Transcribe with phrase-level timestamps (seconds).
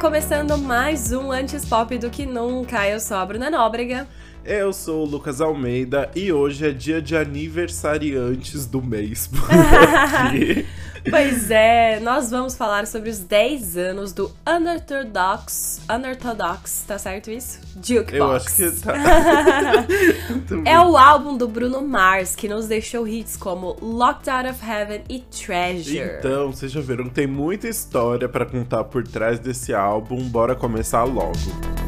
[0.00, 2.88] começando mais um Antes Pop do que nunca.
[2.88, 4.08] Eu sou a Bruna Nóbrega.
[4.42, 9.26] Eu sou o Lucas Almeida e hoje é dia de aniversariantes do mês.
[9.28, 10.66] Por aqui.
[11.08, 15.80] Pois é, nós vamos falar sobre os 10 anos do Unorthodox.
[15.88, 17.60] Unorthodox, tá certo isso?
[17.82, 18.12] Jukebox.
[18.12, 18.94] Eu acho que tá.
[20.64, 25.02] É o álbum do Bruno Mars que nos deixou hits como Locked Out of Heaven
[25.08, 26.18] e Treasure.
[26.18, 30.28] Então, vocês já viram tem muita história pra contar por trás desse álbum.
[30.28, 31.79] Bora começar logo.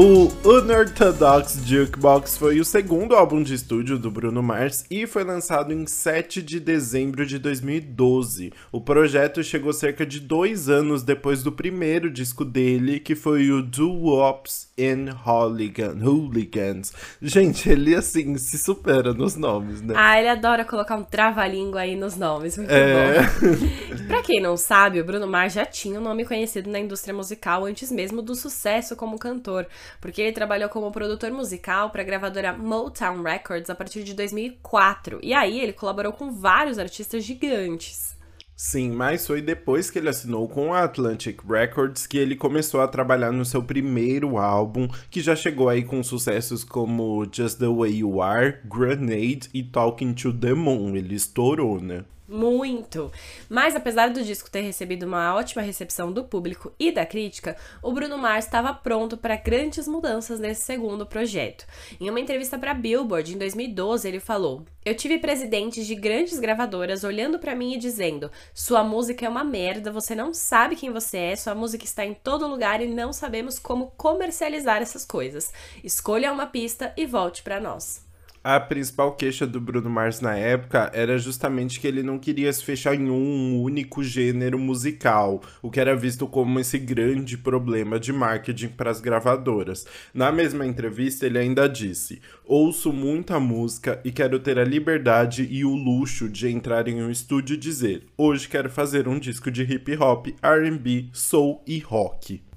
[0.00, 5.72] O Unorthodox Jukebox foi o segundo álbum de estúdio do Bruno Mars e foi lançado
[5.72, 8.52] em 7 de dezembro de 2012.
[8.70, 13.60] O projeto chegou cerca de dois anos depois do primeiro disco dele, que foi o
[13.60, 16.92] Do Wops in Hooligan, Hooligans.
[17.20, 19.94] Gente, ele assim se supera nos nomes, né?
[19.96, 23.20] Ah, ele adora colocar um trava-língua aí nos nomes, muito É.
[23.20, 24.06] bom.
[24.06, 27.64] Pra quem não sabe, o Bruno Mars já tinha um nome conhecido na indústria musical
[27.64, 29.66] antes mesmo do sucesso como cantor,
[30.00, 35.20] porque ele trabalhou como produtor musical pra gravadora Motown Records a partir de 2004.
[35.22, 38.18] E aí ele colaborou com vários artistas gigantes.
[38.60, 42.88] Sim, mas foi depois que ele assinou com a Atlantic Records que ele começou a
[42.88, 47.98] trabalhar no seu primeiro álbum, que já chegou aí com sucessos como Just the Way
[47.98, 50.96] You Are, Grenade e Talking to the Moon.
[50.96, 52.04] Ele estourou, né?
[52.30, 53.10] Muito!
[53.48, 57.90] Mas apesar do disco ter recebido uma ótima recepção do público e da crítica, o
[57.90, 61.64] Bruno Mars estava pronto para grandes mudanças nesse segundo projeto.
[61.98, 67.02] Em uma entrevista para Billboard em 2012, ele falou: "Eu tive presidentes de grandes gravadoras
[67.02, 71.16] olhando para mim e dizendo: "Sua música é uma merda, você não sabe quem você
[71.16, 75.50] é, sua música está em todo lugar e não sabemos como comercializar essas coisas.
[75.82, 78.07] Escolha uma pista e volte para nós."
[78.50, 82.64] A principal queixa do Bruno Mars na época era justamente que ele não queria se
[82.64, 88.10] fechar em um único gênero musical, o que era visto como esse grande problema de
[88.10, 89.86] marketing para as gravadoras.
[90.14, 95.62] Na mesma entrevista, ele ainda disse: Ouço muita música e quero ter a liberdade e
[95.62, 99.62] o luxo de entrar em um estúdio e dizer: Hoje quero fazer um disco de
[99.62, 102.47] hip hop, RB, soul e rock.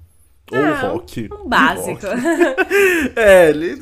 [0.52, 1.28] Ou Ah, rock.
[1.32, 2.00] Um básico.
[3.16, 3.78] É, ele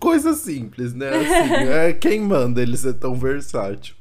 [0.00, 1.08] coisa simples, né?
[1.10, 3.94] Assim, é, quem manda ele ser tão versátil?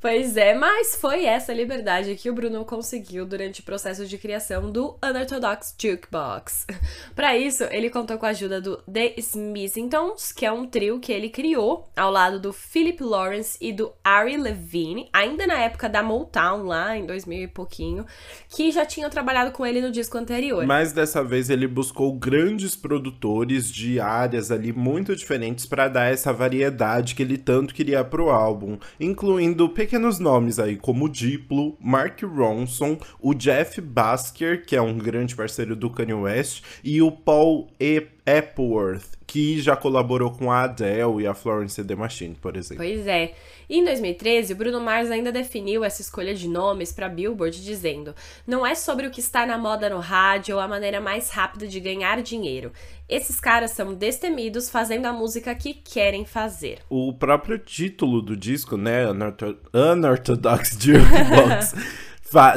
[0.00, 4.70] Pois é, mas foi essa liberdade que o Bruno conseguiu durante o processo de criação
[4.70, 6.66] do Unorthodox Jukebox.
[7.16, 11.12] Para isso, ele contou com a ajuda do The Smithingtons, que é um trio que
[11.12, 16.00] ele criou ao lado do Philip Lawrence e do Ari Levine, ainda na época da
[16.00, 18.06] Motown, lá em 2000 e pouquinho,
[18.48, 20.64] que já tinham trabalhado com ele no disco anterior.
[20.64, 26.32] Mas dessa vez ele buscou grandes produtores de áreas ali muito diferentes para dar essa
[26.32, 29.68] variedade que ele tanto queria pro álbum, incluindo
[30.18, 35.76] nomes aí como o Diplo, Mark Ronson, o Jeff Basker, que é um grande parceiro
[35.76, 38.06] do Kanye West, e o Paul E.
[38.26, 42.82] Epworth, que já colaborou com a Adele e a Florence and the Machine, por exemplo.
[42.82, 43.34] Pois é.
[43.68, 48.14] Em 2013, o Bruno Mars ainda definiu essa escolha de nomes para Billboard dizendo:
[48.46, 51.66] "Não é sobre o que está na moda no rádio ou a maneira mais rápida
[51.68, 52.72] de ganhar dinheiro.
[53.06, 58.78] Esses caras são destemidos fazendo a música que querem fazer." O próprio título do disco,
[58.78, 61.74] né, Unortho- Unorthodox Jukebox,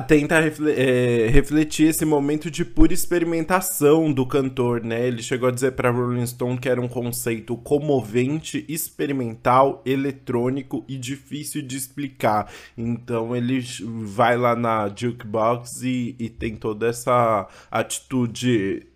[0.08, 5.08] tenta é, refletir esse momento de pura experimentação do cantor, né?
[5.08, 10.98] Ele chegou a dizer para Rolling Stone que era um conceito comovente, experimental, eletrônico e
[10.98, 12.52] difícil de explicar.
[12.78, 13.64] Então ele
[14.04, 18.91] vai lá na Jukebox e, e tem toda essa atitude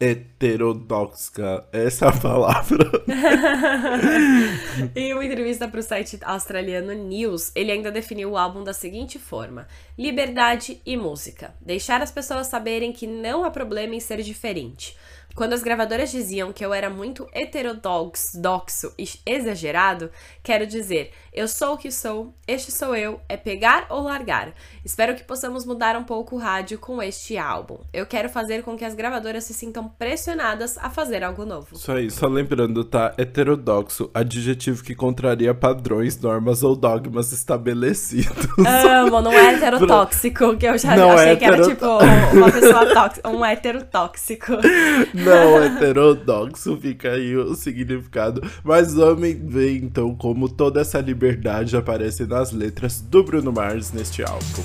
[0.00, 2.90] heterodoxa, essa é a palavra.
[4.94, 9.18] Em uma entrevista para o site australiano News, ele ainda definiu o álbum da seguinte
[9.18, 9.66] forma:
[9.98, 11.54] liberdade e música.
[11.60, 14.96] Deixar as pessoas saberem que não há problema em ser diferente.
[15.34, 20.10] Quando as gravadoras diziam que eu era muito heterodoxo e exagerado,
[20.42, 24.52] quero dizer, eu sou o que sou, este sou eu, é pegar ou largar.
[24.84, 27.78] Espero que possamos mudar um pouco o rádio com este álbum.
[27.92, 31.76] Eu quero fazer com que as gravadoras se sintam pressionadas a fazer algo novo.
[31.76, 33.14] Isso aí, só lembrando, tá?
[33.16, 38.48] Heterodoxo, adjetivo que contraria padrões, normas ou dogmas estabelecidos.
[38.66, 41.86] Amo, não é heterotóxico, que eu já Não achei é que era tipo
[42.32, 44.52] uma pessoa tóxica, um heterotóxico.
[45.14, 48.42] Não, heterodoxo, fica aí o significado.
[48.64, 51.27] Mas vamos ver então como toda essa liberdade
[51.76, 54.62] aparece nas letras do Bruno Mars neste álbum.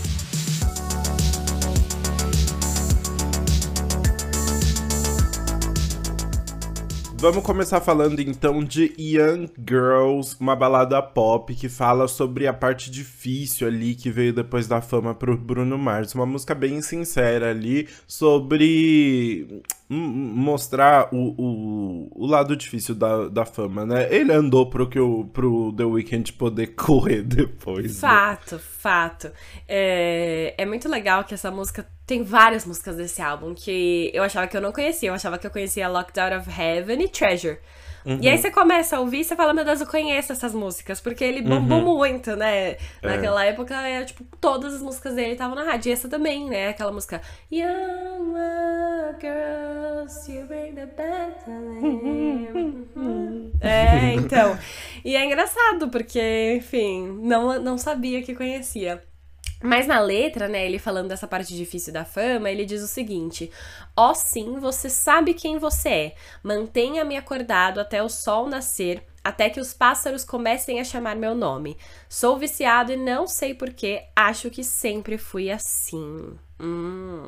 [7.23, 12.91] Vamos começar falando então de Young Girls, uma balada pop que fala sobre a parte
[12.91, 16.13] difícil ali que veio depois da fama pro Bruno Mars.
[16.13, 23.85] Uma música bem sincera ali sobre mostrar o, o, o, lado difícil da, da fama,
[23.85, 24.07] né?
[24.09, 28.01] Ele andou pro, que o, pro The Weeknd poder correr depois.
[28.01, 28.09] Né?
[28.09, 28.61] Fato, né?
[28.61, 29.31] fato.
[29.67, 31.87] É, é muito legal que essa música.
[32.05, 35.09] Tem várias músicas desse álbum que eu achava que eu não conhecia.
[35.09, 37.59] Eu achava que eu conhecia Locked Out of Heaven e Treasure.
[38.05, 38.19] Uhum.
[38.21, 40.99] E aí você começa a ouvir e você fala, meu Deus, eu conheço essas músicas,
[40.99, 41.97] porque ele bombou uhum.
[41.97, 42.71] muito, né?
[42.71, 42.77] É.
[43.01, 43.49] Naquela é.
[43.49, 45.89] época, é, tipo, todas as músicas dele estavam na rádio.
[45.89, 46.69] E essa também, né?
[46.69, 47.21] Aquela música
[47.51, 48.33] Young
[49.21, 51.45] Girls, you bring the best
[53.61, 54.57] É, então.
[55.05, 59.01] E é engraçado, porque, enfim, não, não sabia que conhecia.
[59.63, 63.49] Mas na letra, né, ele falando dessa parte difícil da fama, ele diz o seguinte:
[63.95, 66.15] Ó oh, sim, você sabe quem você é.
[66.43, 71.77] Mantenha-me acordado até o sol nascer, até que os pássaros comecem a chamar meu nome.
[72.09, 76.37] Sou viciado e não sei porquê, acho que sempre fui assim.
[76.59, 77.25] Hum.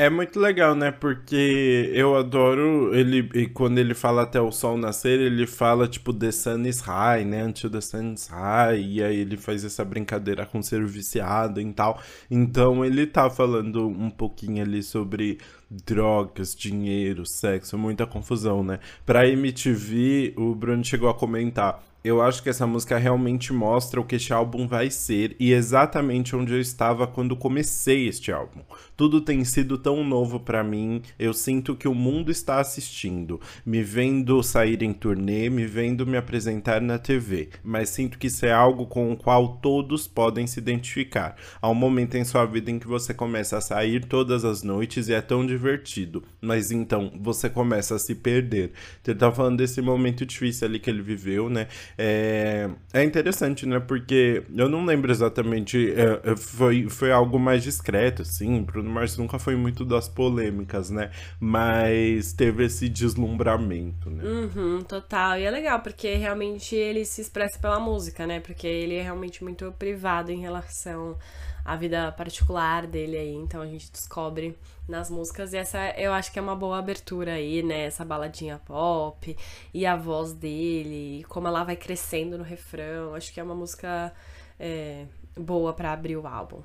[0.00, 0.92] É muito legal, né?
[0.92, 3.28] Porque eu adoro ele.
[3.34, 7.24] E quando ele fala até o sol nascer, ele fala tipo The sun is high,
[7.24, 7.42] né?
[7.42, 8.80] Until the sun is high.
[8.80, 12.00] E aí ele faz essa brincadeira com ser viciado e tal.
[12.30, 18.78] Então ele tá falando um pouquinho ali sobre drogas, dinheiro, sexo, muita confusão, né?
[19.04, 24.04] Pra MTV, o Bruno chegou a comentar eu acho que essa música realmente mostra o
[24.04, 28.60] que este álbum vai ser e exatamente onde eu estava quando comecei este álbum.
[28.96, 33.82] Tudo tem sido tão novo para mim, eu sinto que o mundo está assistindo, me
[33.82, 38.52] vendo sair em turnê, me vendo me apresentar na TV, mas sinto que isso é
[38.52, 41.36] algo com o qual todos podem se identificar.
[41.60, 45.08] Há um momento em sua vida em que você começa a sair todas as noites
[45.08, 48.72] e é tão divertido, mas então você começa a se perder.
[49.06, 51.66] Ele tá falando desse momento difícil ali que ele viveu, né?
[52.00, 53.80] É, é interessante, né?
[53.80, 55.92] Porque eu não lembro exatamente.
[55.92, 58.62] É, é, foi, foi algo mais discreto, assim.
[58.62, 61.10] Bruno Mars nunca foi muito das polêmicas, né?
[61.40, 64.22] Mas teve esse deslumbramento, né?
[64.22, 65.38] Uhum, total.
[65.38, 68.38] E é legal, porque realmente ele se expressa pela música, né?
[68.38, 71.18] Porque ele é realmente muito privado em relação
[71.64, 73.34] à vida particular dele aí.
[73.34, 74.56] Então a gente descobre
[74.88, 75.52] nas músicas.
[75.52, 77.84] E essa eu acho que é uma boa abertura aí, né?
[77.84, 79.36] Essa baladinha pop
[79.72, 83.14] e a voz dele, como ela vai crescendo no refrão.
[83.14, 84.12] Acho que é uma música
[84.58, 85.06] é,
[85.36, 86.62] boa para abrir o álbum.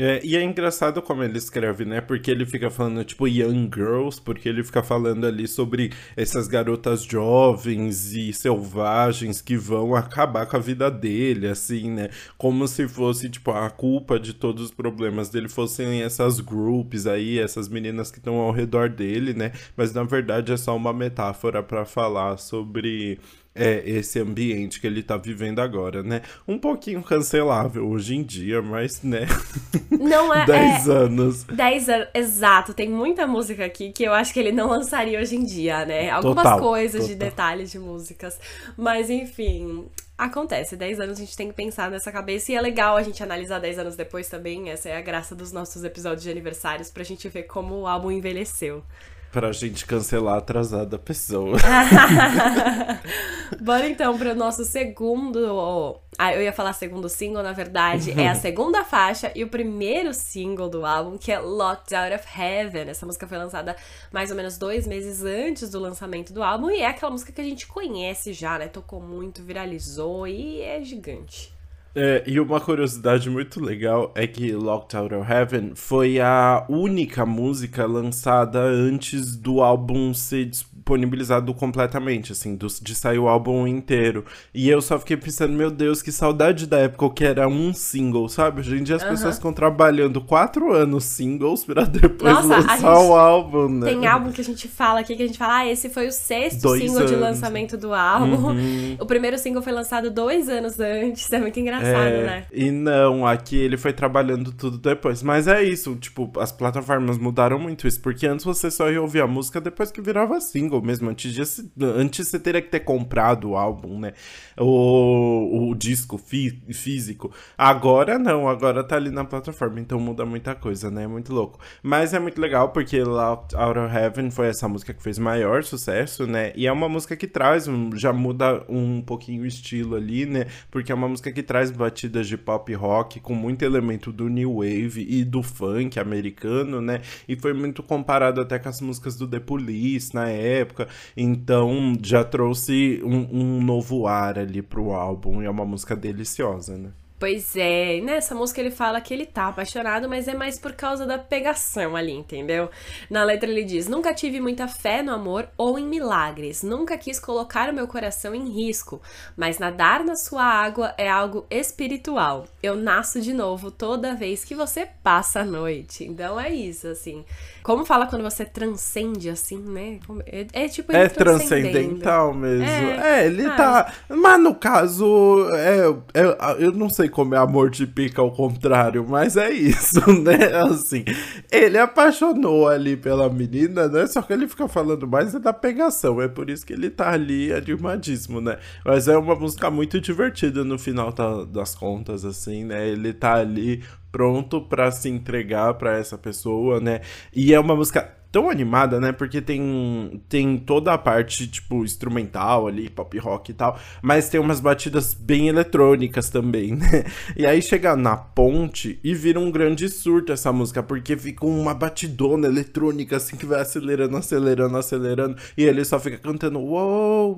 [0.00, 2.00] É, e é engraçado como ele escreve, né?
[2.00, 7.02] Porque ele fica falando, tipo, young girls, porque ele fica falando ali sobre essas garotas
[7.02, 12.10] jovens e selvagens que vão acabar com a vida dele, assim, né?
[12.36, 17.40] Como se fosse, tipo, a culpa de todos os problemas dele fossem essas groups aí,
[17.40, 19.50] essas meninas que estão ao redor dele, né?
[19.76, 23.18] Mas na verdade é só uma metáfora para falar sobre
[23.58, 26.22] é esse ambiente que ele tá vivendo agora, né?
[26.46, 29.26] Um pouquinho cancelável hoje em dia, mas, né?
[29.90, 30.46] Não é.
[30.46, 31.44] 10 é, anos.
[31.44, 32.72] 10 anos, exato.
[32.72, 36.08] Tem muita música aqui que eu acho que ele não lançaria hoje em dia, né?
[36.10, 37.08] Algumas total, coisas total.
[37.08, 38.38] de detalhes de músicas.
[38.76, 39.86] Mas, enfim.
[40.16, 43.22] Acontece, 10 anos a gente tem que pensar nessa cabeça e é legal a gente
[43.22, 44.68] analisar 10 anos depois também.
[44.68, 48.10] Essa é a graça dos nossos episódios de aniversários pra gente ver como o álbum
[48.10, 48.82] envelheceu.
[49.30, 51.58] Pra gente cancelar atrasada a pessoa.
[53.60, 56.00] Bora então pro nosso segundo.
[56.18, 58.18] Ah, eu ia falar segundo single, na verdade.
[58.18, 62.40] é a segunda faixa e o primeiro single do álbum, que é Locked Out of
[62.40, 62.88] Heaven.
[62.88, 63.76] Essa música foi lançada
[64.10, 66.70] mais ou menos dois meses antes do lançamento do álbum.
[66.70, 68.66] E é aquela música que a gente conhece já, né?
[68.66, 71.57] Tocou muito, viralizou e é gigante.
[72.00, 77.26] É, e uma curiosidade muito legal é que Locked Out of Heaven foi a única
[77.26, 80.44] música lançada antes do álbum ser
[80.88, 84.24] disponibilizado completamente, assim, do, de sair o álbum inteiro.
[84.54, 88.28] E eu só fiquei pensando, meu Deus, que saudade da época que era um single,
[88.28, 88.60] sabe?
[88.60, 89.10] Hoje em dia as uhum.
[89.10, 93.86] pessoas ficam trabalhando quatro anos singles pra depois Nossa, lançar o álbum, né?
[93.90, 96.12] Tem álbum que a gente fala aqui, que a gente fala, ah, esse foi o
[96.12, 97.10] sexto dois single anos.
[97.10, 98.48] de lançamento do álbum.
[98.48, 98.96] Uhum.
[98.98, 102.44] O primeiro single foi lançado dois anos antes, é muito engraçado, é, né?
[102.52, 105.22] E não, aqui ele foi trabalhando tudo depois.
[105.22, 109.20] Mas é isso, tipo, as plataformas mudaram muito isso, porque antes você só ia ouvir
[109.20, 111.10] a música depois que virava single single mesmo.
[111.10, 114.12] Antes, de, antes você teria que ter comprado o álbum, né?
[114.56, 117.32] O, o disco fí físico.
[117.56, 121.04] Agora não, agora tá ali na plataforma, então muda muita coisa, né?
[121.04, 121.58] É muito louco.
[121.82, 126.26] Mas é muito legal porque Out of Heaven foi essa música que fez maior sucesso,
[126.26, 126.52] né?
[126.54, 130.46] E é uma música que traz, já muda um pouquinho o estilo ali, né?
[130.70, 134.56] Porque é uma música que traz batidas de pop rock com muito elemento do new
[134.56, 137.00] wave e do funk americano, né?
[137.28, 140.88] E foi muito comparado até com as músicas do The Police na época época.
[141.16, 146.76] Então já trouxe um, um novo ar ali pro álbum e é uma música deliciosa,
[146.76, 146.90] né?
[147.18, 151.04] Pois é, nessa música ele fala que ele tá apaixonado, mas é mais por causa
[151.04, 152.70] da pegação ali, entendeu?
[153.10, 157.18] Na letra ele diz: Nunca tive muita fé no amor ou em milagres, nunca quis
[157.18, 159.02] colocar o meu coração em risco,
[159.36, 162.46] mas nadar na sua água é algo espiritual.
[162.62, 166.04] Eu nasço de novo toda vez que você passa a noite.
[166.04, 167.24] Então é isso, assim.
[167.64, 169.98] Como fala quando você transcende, assim, né?
[170.26, 170.94] É, é tipo.
[170.94, 172.64] É transcendental mesmo.
[172.64, 173.92] É, é ele ah, tá.
[174.08, 175.80] Mas no caso, é,
[176.14, 180.52] é, eu não sei como é amor de pica ao contrário, mas é isso, né?
[180.62, 181.04] Assim,
[181.50, 184.06] ele apaixonou ali pela menina, né?
[184.06, 186.20] Só que ele fica falando mais é da pegação.
[186.20, 188.58] É por isso que ele tá ali animadíssimo, né?
[188.84, 192.88] Mas é uma música muito divertida no final tá, das contas, assim, né?
[192.88, 197.00] Ele tá ali pronto para se entregar para essa pessoa, né?
[197.34, 199.12] E é uma música tão animada, né?
[199.12, 204.40] Porque tem, tem toda a parte, tipo, instrumental ali, pop rock e tal, mas tem
[204.40, 207.04] umas batidas bem eletrônicas também, né?
[207.36, 211.74] E aí chega na ponte e vira um grande surto essa música, porque fica uma
[211.74, 217.36] batidona eletrônica, assim, que vai acelerando, acelerando, acelerando, e ele só fica cantando, wow,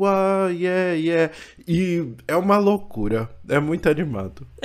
[0.50, 1.32] yeah, yeah.
[1.66, 3.30] E é uma loucura.
[3.48, 4.46] É muito animado.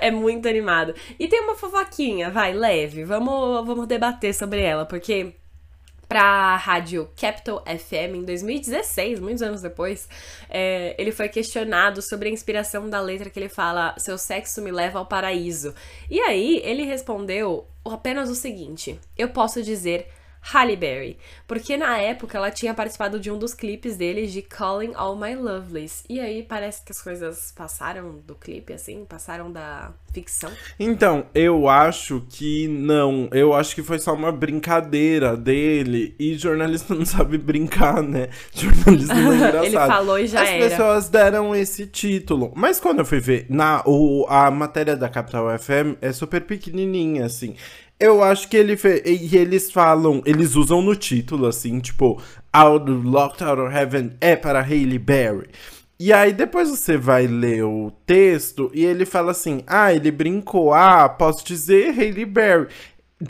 [0.00, 0.94] é muito animado.
[1.18, 3.04] E tem uma fofoquinha, vai, leve.
[3.04, 5.34] Vamos, vamos debater sobre ela, porque
[6.08, 10.08] pra rádio Capital FM em 2016, muitos anos depois,
[10.48, 14.70] é, ele foi questionado sobre a inspiração da letra que ele fala: Seu sexo me
[14.70, 15.74] leva ao paraíso.
[16.10, 20.08] E aí ele respondeu apenas o seguinte: Eu posso dizer
[20.52, 24.92] Halle Berry, porque na época ela tinha participado de um dos clipes dele de Calling
[24.94, 26.04] All My Lovelies.
[26.08, 30.50] E aí parece que as coisas passaram do clipe, assim, passaram da ficção.
[30.78, 33.28] Então, eu acho que não.
[33.32, 36.14] Eu acho que foi só uma brincadeira dele.
[36.18, 38.28] E jornalista não sabe brincar, né?
[38.54, 39.64] Jornalista não é engraçado.
[39.64, 40.64] Ele falou e já As era.
[40.64, 42.52] As pessoas deram esse título.
[42.54, 47.26] Mas quando eu fui ver, na, o, a matéria da Capital FM é super pequenininha,
[47.26, 47.56] assim.
[47.98, 48.78] Eu acho que ele.
[49.04, 52.20] E eles falam, eles usam no título, assim, tipo,
[52.52, 55.48] Out Locked Out of Heaven é para Hailey Berry.
[55.98, 60.74] E aí depois você vai ler o texto e ele fala assim: Ah, ele brincou,
[60.74, 62.68] ah, posso dizer Hailey Berry.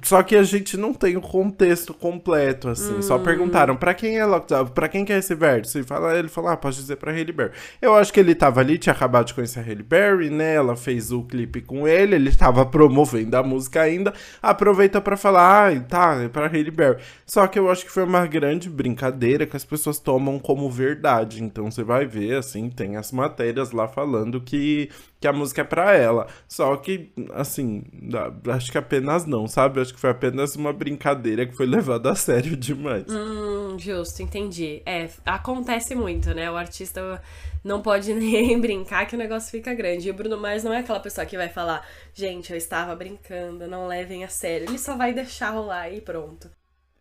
[0.02, 2.97] Só que a gente não tem o contexto completo, assim.
[2.97, 3.02] Hum.
[3.02, 5.78] Só perguntaram para quem é Lockdown, pra quem que é esse vértice?
[5.78, 7.52] E fala, ele falou, ah, pode dizer pra Hailey Berry.
[7.81, 10.55] Eu acho que ele tava ali, tinha acabado de conhecer a Hailey Berry, né?
[10.57, 14.12] Ela fez o clipe com ele, ele tava promovendo a música ainda.
[14.43, 17.00] Aproveita para falar, ah, tá, é pra Hailey Berry.
[17.25, 21.45] Só que eu acho que foi uma grande brincadeira que as pessoas tomam como verdade.
[21.45, 24.90] Então você vai ver, assim, tem as matérias lá falando que
[25.26, 26.28] que a música é pra ela.
[26.49, 27.83] Só que, assim,
[28.49, 29.80] acho que apenas não, sabe?
[29.80, 33.04] Acho que foi apenas uma brincadeira que foi levada a sério demais.
[33.09, 34.83] Hum, justo, entendi.
[34.87, 36.50] É, acontece muito, né?
[36.50, 37.21] O artista
[37.64, 40.06] não pode nem brincar que o negócio fica grande.
[40.06, 43.66] E o Bruno Mars não é aquela pessoa que vai falar, gente, eu estava brincando,
[43.66, 44.68] não levem a sério.
[44.68, 46.49] Ele só vai deixar rolar e pronto.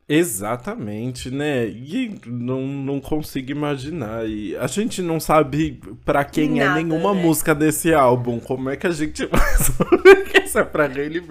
[0.07, 1.65] Exatamente, né?
[1.65, 4.27] E não, não consigo imaginar.
[4.27, 7.23] E a gente não sabe para quem é Nada, é nenhuma né?
[7.23, 8.39] música desse álbum.
[8.39, 11.23] Como é que a gente vai saber que essa é pra Hailey?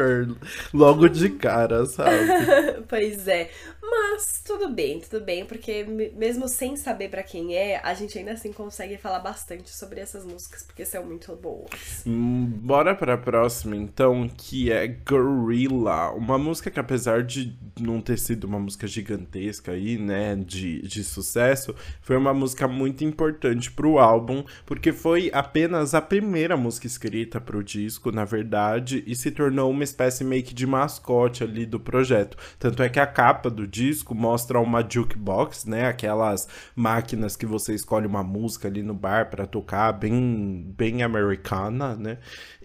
[0.73, 2.27] Logo de cara, sabe?
[2.89, 3.49] pois é.
[3.97, 5.85] Mas tudo bem, tudo bem, porque
[6.17, 10.25] mesmo sem saber para quem é, a gente ainda assim consegue falar bastante sobre essas
[10.25, 12.03] músicas, porque são muito boas.
[12.05, 16.11] Hum, bora pra próxima, então, que é Gorilla.
[16.11, 21.05] Uma música que, apesar de não ter sido uma música gigantesca aí, né, de, de
[21.05, 27.41] sucesso, foi uma música muito importante pro álbum, porque foi apenas a primeira música escrita
[27.41, 31.79] pro disco, na verdade, e se tornou uma espécie meio que de mascote ali do
[31.79, 32.37] projeto.
[32.59, 35.87] Tanto é que a capa do disco mostra uma jukebox, né?
[35.87, 41.97] Aquelas máquinas que você escolhe uma música ali no bar para tocar, bem, bem americana,
[41.97, 42.19] né?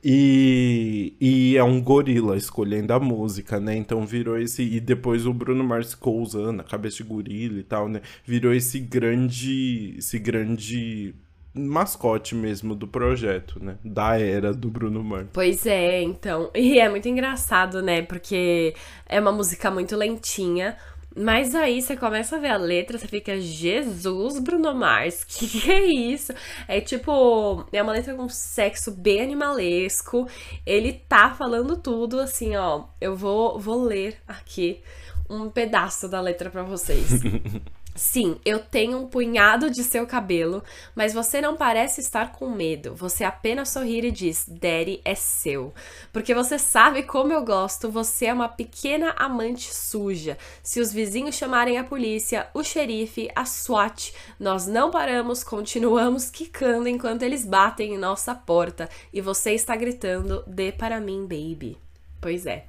[0.03, 3.75] E, e é um gorila escolhendo a música, né?
[3.75, 4.63] Então virou esse.
[4.63, 8.01] E depois o Bruno Mars ficou usando a cabeça de gorila e tal, né?
[8.25, 9.95] Virou esse grande.
[9.97, 11.13] Esse grande
[11.53, 13.77] mascote mesmo do projeto, né?
[13.83, 15.27] Da era do Bruno Mars.
[15.33, 16.49] Pois é, então.
[16.55, 18.01] E é muito engraçado, né?
[18.01, 18.73] Porque
[19.05, 20.77] é uma música muito lentinha,
[21.19, 25.85] mas aí você começa a ver a letra, você fica, Jesus, Bruno Mars, que é
[25.85, 26.33] isso?
[26.67, 30.27] É tipo, é uma letra com sexo bem animalesco.
[30.65, 32.85] Ele tá falando tudo assim, ó.
[33.01, 34.81] Eu vou, vou ler aqui
[35.29, 37.09] um pedaço da letra para vocês.
[37.99, 40.63] Sim, eu tenho um punhado de seu cabelo,
[40.95, 42.95] mas você não parece estar com medo.
[42.95, 45.73] Você apenas sorri e diz: Daddy é seu.
[46.13, 50.37] Porque você sabe como eu gosto, você é uma pequena amante suja.
[50.63, 56.87] Se os vizinhos chamarem a polícia, o xerife, a SWAT, nós não paramos, continuamos quicando
[56.87, 61.77] enquanto eles batem em nossa porta e você está gritando: Dê para mim, baby.
[62.21, 62.65] Pois é.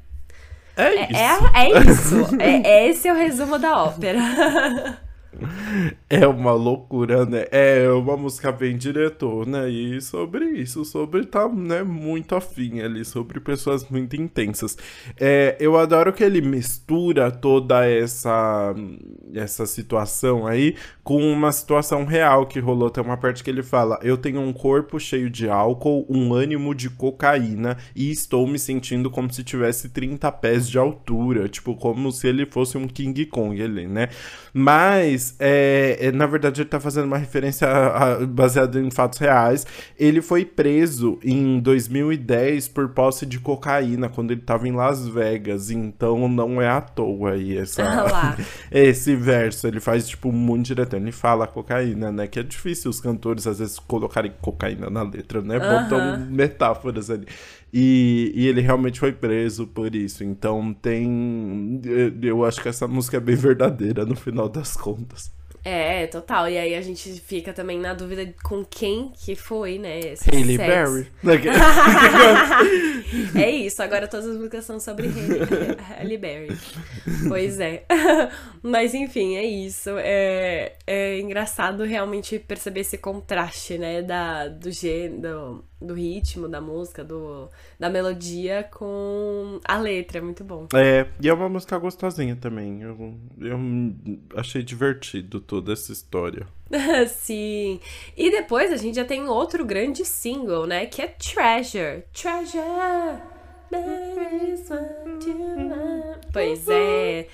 [0.77, 1.21] É, É, isso.
[1.55, 2.17] é, é isso.
[2.41, 4.19] É, é esse é o resumo da ópera.
[6.09, 7.45] É uma loucura, né?
[7.53, 13.39] É uma música bem diretona e sobre isso, sobre tá, né, muito afim ali, sobre
[13.39, 14.77] pessoas muito intensas.
[15.19, 18.75] É, eu adoro que ele mistura toda essa,
[19.33, 22.91] essa situação aí com uma situação real que rolou.
[22.91, 26.75] Tem uma parte que ele fala: Eu tenho um corpo cheio de álcool, um ânimo
[26.75, 32.11] de cocaína e estou me sentindo como se tivesse 30 pés de altura, tipo, como
[32.11, 34.09] se ele fosse um King Kong ali, né?
[34.53, 37.69] Mas, é, é, na verdade, ele tá fazendo uma referência
[38.29, 39.67] baseada em fatos reais.
[39.99, 45.71] Ele foi preso em 2010 por posse de cocaína, quando ele tava em Las Vegas.
[45.71, 48.37] Então, não é à toa aí essa, Ah
[48.71, 49.67] esse verso.
[49.67, 50.97] Ele faz, tipo, muito direto.
[50.97, 52.27] Ele fala cocaína, né?
[52.27, 55.59] Que é difícil os cantores, às vezes, colocarem cocaína na letra, né?
[55.59, 56.29] Botam Aham.
[56.31, 57.27] metáforas ali.
[57.73, 60.25] E, e ele realmente foi preso por isso.
[60.25, 61.81] Então tem.
[61.85, 65.31] eu- Eu acho que essa música é bem verdadeira no final das contas.
[65.62, 66.49] É, total.
[66.49, 70.00] E aí a gente fica também na dúvida com quem que foi, né?
[70.00, 71.07] Esse Hailey sexo.
[71.23, 71.41] Berry.
[73.35, 75.09] É isso, agora todas as músicas são sobre
[75.99, 76.49] Hailey Berry.
[77.29, 77.85] Pois é.
[78.62, 79.91] Mas enfim, é isso.
[79.99, 84.00] É, é engraçado realmente perceber esse contraste, né?
[84.03, 90.19] Da, do gênero, do ritmo da música, do, da melodia com a letra.
[90.19, 90.67] É muito bom.
[90.75, 92.83] É, e é uma música gostosinha também.
[92.83, 93.59] Eu, eu
[94.37, 96.47] achei divertido toda essa história.
[97.09, 97.81] Sim.
[98.17, 100.87] E depois a gente já tem outro grande single, né?
[100.87, 102.05] Que é Treasure.
[102.13, 103.21] Treasure.
[106.33, 107.27] Pois é.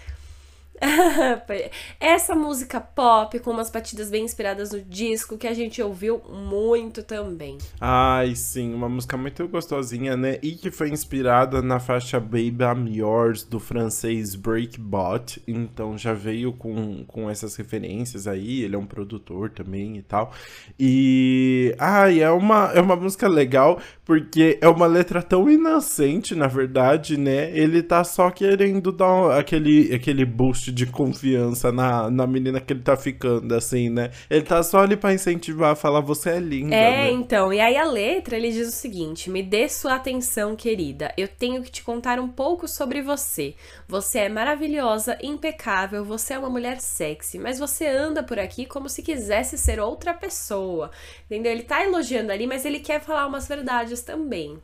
[2.00, 7.02] Essa música pop com umas batidas bem inspiradas no disco que a gente ouviu muito
[7.02, 7.58] também.
[7.80, 10.38] Ai, sim, uma música muito gostosinha, né?
[10.42, 15.42] E que foi inspirada na faixa Baby I'm Yours do francês Breakbot.
[15.46, 18.62] Então já veio com, com essas referências aí.
[18.62, 20.32] Ele é um produtor também e tal.
[20.78, 21.74] E.
[21.78, 27.18] Ai, é uma, é uma música legal porque é uma letra tão inocente, na verdade,
[27.18, 27.50] né?
[27.50, 32.82] Ele tá só querendo dar aquele, aquele boost de confiança na, na menina que ele
[32.82, 34.10] tá ficando, assim, né?
[34.28, 37.10] Ele tá só ali pra incentivar, falar você é linda, É, né?
[37.12, 41.14] então, e aí a letra ele diz o seguinte: Me dê sua atenção, querida.
[41.16, 43.54] Eu tenho que te contar um pouco sobre você.
[43.88, 48.88] Você é maravilhosa, impecável, você é uma mulher sexy, mas você anda por aqui como
[48.90, 50.90] se quisesse ser outra pessoa.
[51.24, 51.52] Entendeu?
[51.52, 54.58] Ele tá elogiando ali, mas ele quer falar umas verdades também.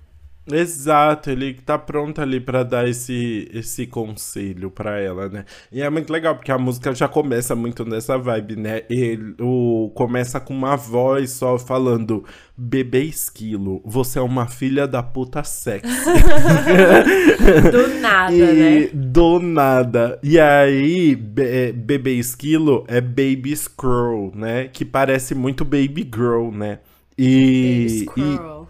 [0.50, 5.44] Exato, ele tá pronto ali pra dar esse, esse conselho pra ela, né?
[5.70, 8.82] E é muito legal, porque a música já começa muito nessa vibe, né?
[8.90, 12.24] Ele, o, começa com uma voz só falando:
[12.56, 15.88] Bebê esquilo, você é uma filha da puta sexy.
[17.70, 18.90] Do nada, e né?
[18.92, 20.18] do nada.
[20.22, 24.68] E aí, be- bebê esquilo é Baby Scroll, né?
[24.68, 26.80] Que parece muito Baby Girl, né?
[27.16, 28.61] E, Baby Squirrel.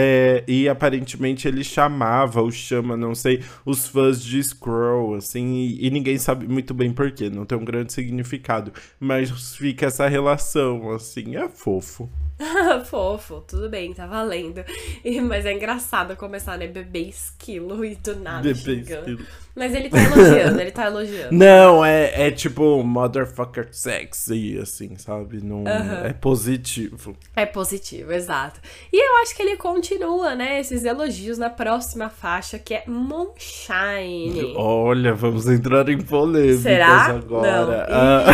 [0.00, 5.88] É, e aparentemente ele chamava, ou chama, não sei, os fãs de Scroll, assim, e,
[5.88, 8.72] e ninguém sabe muito bem porquê, não tem um grande significado.
[9.00, 12.08] Mas fica essa relação, assim, é fofo.
[12.86, 14.64] Fofo, tudo bem, tá valendo.
[15.04, 16.66] E- mas é engraçado começar, né?
[16.66, 19.10] Bebê esquilo e do nada Bebê xingando.
[19.10, 19.26] esquilo.
[19.56, 21.34] Mas ele tá elogiando, ele tá elogiando.
[21.34, 25.42] Não, é, é tipo motherfucker sexy, assim, sabe?
[25.42, 25.64] Não.
[25.66, 27.16] É positivo.
[27.34, 28.60] É positivo, exato.
[28.92, 34.54] E eu acho que ele continua, né, esses elogios na próxima faixa, que é Moonshine.
[34.56, 37.06] Olha, vamos entrar em polêmicas Será?
[37.06, 37.86] agora.
[37.88, 37.96] Não.
[37.96, 38.24] Ah.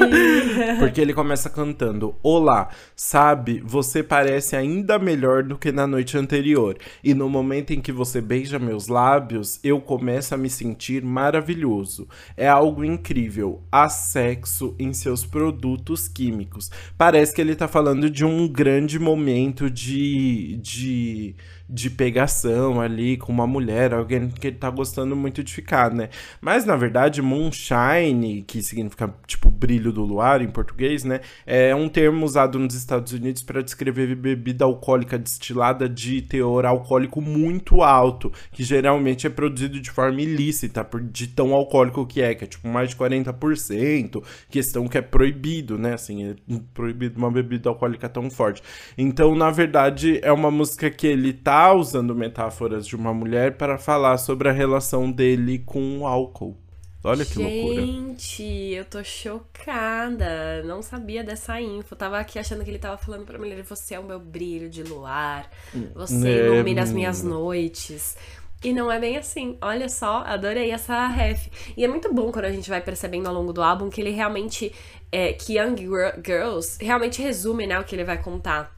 [0.80, 3.33] Porque ele começa cantando: Olá, sabe,
[3.64, 6.76] você parece ainda melhor do que na noite anterior.
[7.02, 12.08] E no momento em que você beija meus lábios, eu começo a me sentir maravilhoso.
[12.36, 13.62] É algo incrível.
[13.70, 16.70] Há sexo em seus produtos químicos.
[16.96, 20.58] Parece que ele tá falando de um grande momento de.
[20.62, 21.36] de
[21.68, 26.10] de pegação ali com uma mulher, alguém que ele tá gostando muito de ficar, né?
[26.40, 31.20] Mas na verdade, moonshine, que significa tipo brilho do luar em português, né?
[31.46, 37.20] É um termo usado nos Estados Unidos para descrever bebida alcoólica destilada de teor alcoólico
[37.20, 42.44] muito alto, que geralmente é produzido de forma ilícita, de tão alcoólico que é, que
[42.44, 45.94] é tipo mais de 40%, questão que é proibido, né?
[45.94, 46.34] Assim, é
[46.74, 48.62] proibido uma bebida alcoólica tão forte.
[48.98, 53.78] Então, na verdade, é uma música que ele tá usando metáforas de uma mulher para
[53.78, 56.56] falar sobre a relação dele com o álcool.
[57.02, 57.86] Olha que Gente, loucura.
[57.86, 60.62] Gente, eu tô chocada.
[60.64, 61.94] Não sabia dessa info.
[61.96, 64.82] Tava aqui achando que ele tava falando pra mulher: você é o meu brilho de
[64.82, 65.50] luar,
[65.94, 68.16] você É, ilumina as minhas noites.
[68.62, 69.58] E não é bem assim.
[69.60, 71.48] Olha só, adorei essa ref.
[71.76, 74.10] E é muito bom quando a gente vai percebendo ao longo do álbum que ele
[74.10, 74.72] realmente.
[75.12, 78.74] É, que Young Gir- Girls realmente resume né, o que ele vai contar.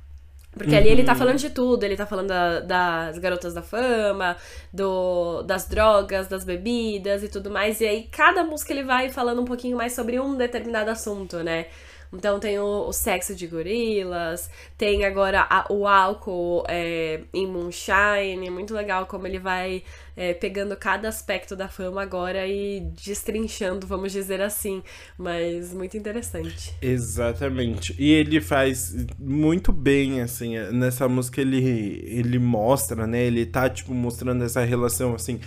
[0.56, 4.36] Porque ali ele tá falando de tudo, ele tá falando da- das garotas da fama,
[4.72, 7.80] do, das drogas, das bebidas e tudo mais.
[7.80, 11.66] E aí cada música ele vai falando um pouquinho mais sobre um determinado assunto, né?
[12.12, 18.50] Então tem o, o sexo de gorilas, tem agora a- o álcool é, em Moonshine,
[18.50, 19.82] muito legal como ele vai
[20.16, 24.82] é, pegando cada aspecto da fama agora e destrinchando, vamos dizer assim.
[25.18, 26.74] Mas muito interessante.
[26.80, 27.94] Exatamente.
[27.98, 33.22] E ele faz muito bem, assim, nessa música ele, ele mostra, né?
[33.24, 35.40] Ele tá, tipo, mostrando essa relação, assim,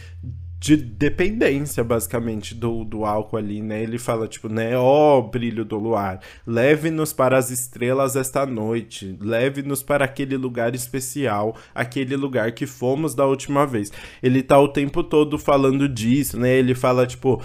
[0.60, 3.82] de dependência, basicamente, do, do álcool ali, né?
[3.82, 4.78] Ele fala, tipo, né?
[4.78, 11.56] Ó, brilho do luar, leve-nos para as estrelas esta noite, leve-nos para aquele lugar especial,
[11.74, 13.90] aquele lugar que fomos da última vez.
[14.22, 16.58] Ele tá o tempo todo falando disso, né?
[16.58, 17.42] Ele fala, tipo,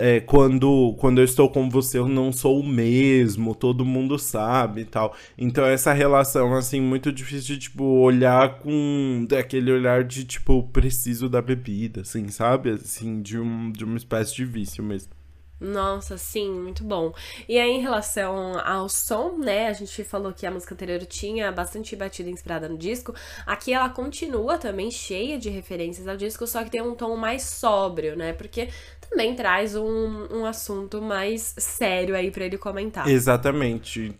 [0.00, 4.82] é, quando, quando eu estou com você, eu não sou o mesmo, todo mundo sabe
[4.82, 5.14] e tal.
[5.36, 11.28] Então, essa relação, assim, muito difícil de, tipo, olhar com aquele olhar de, tipo, preciso
[11.28, 12.53] da bebida, assim, sabe?
[12.54, 15.12] Assim, de, um, de uma espécie de vício mesmo.
[15.60, 17.14] Nossa, sim, muito bom.
[17.48, 19.68] E aí, em relação ao som, né?
[19.68, 23.14] A gente falou que a música anterior tinha bastante batida inspirada no disco.
[23.46, 27.44] Aqui ela continua também cheia de referências ao disco, só que tem um tom mais
[27.44, 28.32] sóbrio, né?
[28.32, 28.68] Porque
[29.14, 33.08] também traz um, um assunto mais sério aí pra ele comentar.
[33.08, 34.12] Exatamente.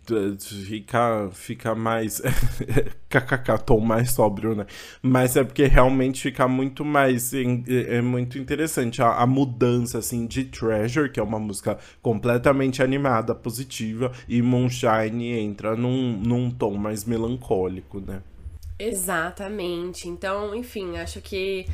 [0.65, 2.21] Fica, fica mais.
[3.09, 4.65] KKK, tom mais sóbrio, né?
[5.01, 7.33] Mas é porque realmente fica muito mais.
[7.33, 7.43] É
[7.97, 13.35] é muito interessante a, a mudança, assim, de Treasure, que é uma música completamente animada,
[13.35, 18.21] positiva, e Moonshine entra num, num tom mais melancólico, né?
[18.77, 20.07] Exatamente.
[20.07, 21.65] Então, enfim, acho que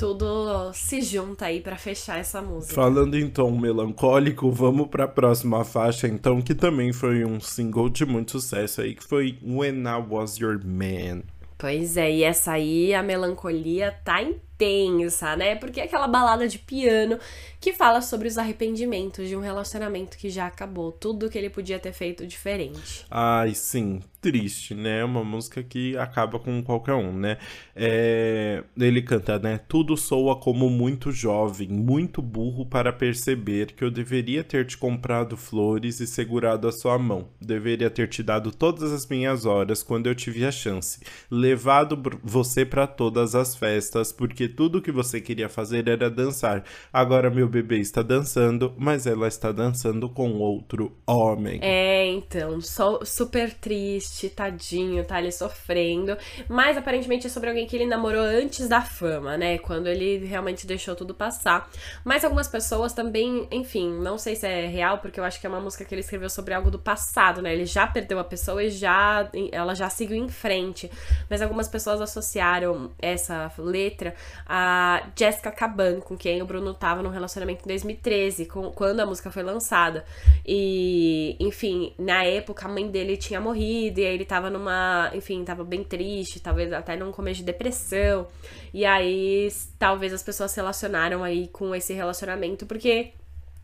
[0.00, 2.74] tudo se junta aí pra fechar essa música.
[2.74, 8.06] Falando em tom melancólico, vamos pra próxima faixa, então, que também foi um single de
[8.06, 11.20] muito sucesso aí, que foi When I Was Your Man.
[11.58, 14.22] Pois é, e essa aí a melancolia tá
[14.60, 15.56] intensa, né?
[15.56, 17.18] Porque é aquela balada de piano
[17.60, 21.78] que fala sobre os arrependimentos de um relacionamento que já acabou, tudo que ele podia
[21.78, 23.04] ter feito diferente.
[23.10, 25.04] Ai, sim, triste, né?
[25.04, 27.38] Uma música que acaba com qualquer um, né?
[27.74, 29.58] É, Ele canta, né?
[29.68, 35.36] Tudo soa como muito jovem, muito burro para perceber que eu deveria ter te comprado
[35.36, 37.28] flores e segurado a sua mão.
[37.40, 41.00] Deveria ter te dado todas as minhas horas quando eu tive a chance.
[41.30, 46.64] Levado você para todas as festas, porque tudo que você queria fazer era dançar.
[46.92, 51.60] Agora meu bebê está dançando, mas ela está dançando com outro homem.
[51.62, 56.16] É, então, super triste, tadinho, tá ali sofrendo.
[56.48, 59.58] Mas aparentemente é sobre alguém que ele namorou antes da fama, né?
[59.58, 61.70] Quando ele realmente deixou tudo passar.
[62.04, 65.50] Mas algumas pessoas também, enfim, não sei se é real, porque eu acho que é
[65.50, 67.52] uma música que ele escreveu sobre algo do passado, né?
[67.52, 70.90] Ele já perdeu a pessoa e já ela já seguiu em frente.
[71.28, 74.14] Mas algumas pessoas associaram essa letra
[74.46, 79.06] a Jessica Caban, com quem o Bruno tava num relacionamento em 2013, com, quando a
[79.06, 80.04] música foi lançada.
[80.46, 85.10] E, enfim, na época a mãe dele tinha morrido, e aí ele tava numa.
[85.14, 88.26] Enfim, tava bem triste, talvez até num começo de depressão.
[88.72, 89.48] E aí,
[89.78, 93.12] talvez as pessoas se relacionaram aí com esse relacionamento, porque.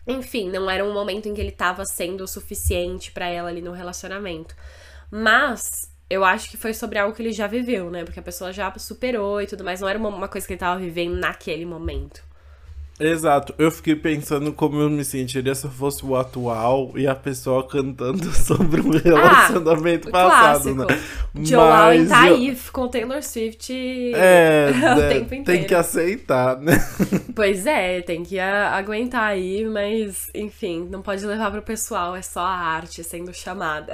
[0.08, 3.60] Enfim, não era um momento em que ele tava sendo o suficiente pra ela ali
[3.60, 4.54] no relacionamento.
[5.10, 8.04] Mas eu acho que foi sobre algo que ele já viveu, né?
[8.04, 9.80] Porque a pessoa já superou e tudo mais.
[9.80, 12.25] Não era uma, uma coisa que ele tava vivendo naquele momento.
[12.98, 17.14] Exato, eu fiquei pensando como eu me sentiria se eu fosse o atual e a
[17.14, 20.92] pessoa cantando sobre um relacionamento ah, passado, clássico.
[20.92, 21.44] né?
[21.44, 23.72] Joe Allen tá aí com Taylor Swift
[24.14, 25.44] é, o né, tempo inteiro.
[25.44, 26.76] Tem que aceitar, né?
[27.35, 32.40] Pois é, tem que aguentar aí, mas enfim, não pode levar pro pessoal, é só
[32.40, 33.92] a arte sendo chamada.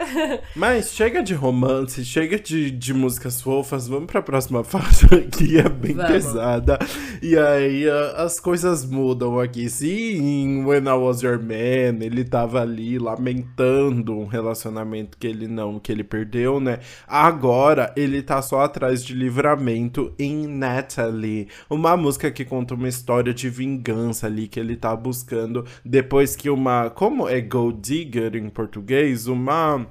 [0.55, 5.69] Mas chega de romance, chega de, de músicas fofas, vamos pra próxima faixa que é
[5.69, 6.13] bem vamos.
[6.13, 6.79] pesada.
[7.21, 7.85] E aí
[8.17, 9.69] as coisas mudam aqui.
[9.69, 15.81] Sim, When I Was Your Man, ele tava ali lamentando um relacionamento que ele não,
[15.81, 16.79] que ele perdeu, né?
[17.07, 23.33] Agora ele tá só atrás de livramento em Natalie, uma música que conta uma história
[23.33, 28.49] de vingança ali que ele tá buscando depois que uma, como é Gold Digger em
[28.49, 29.87] português, uma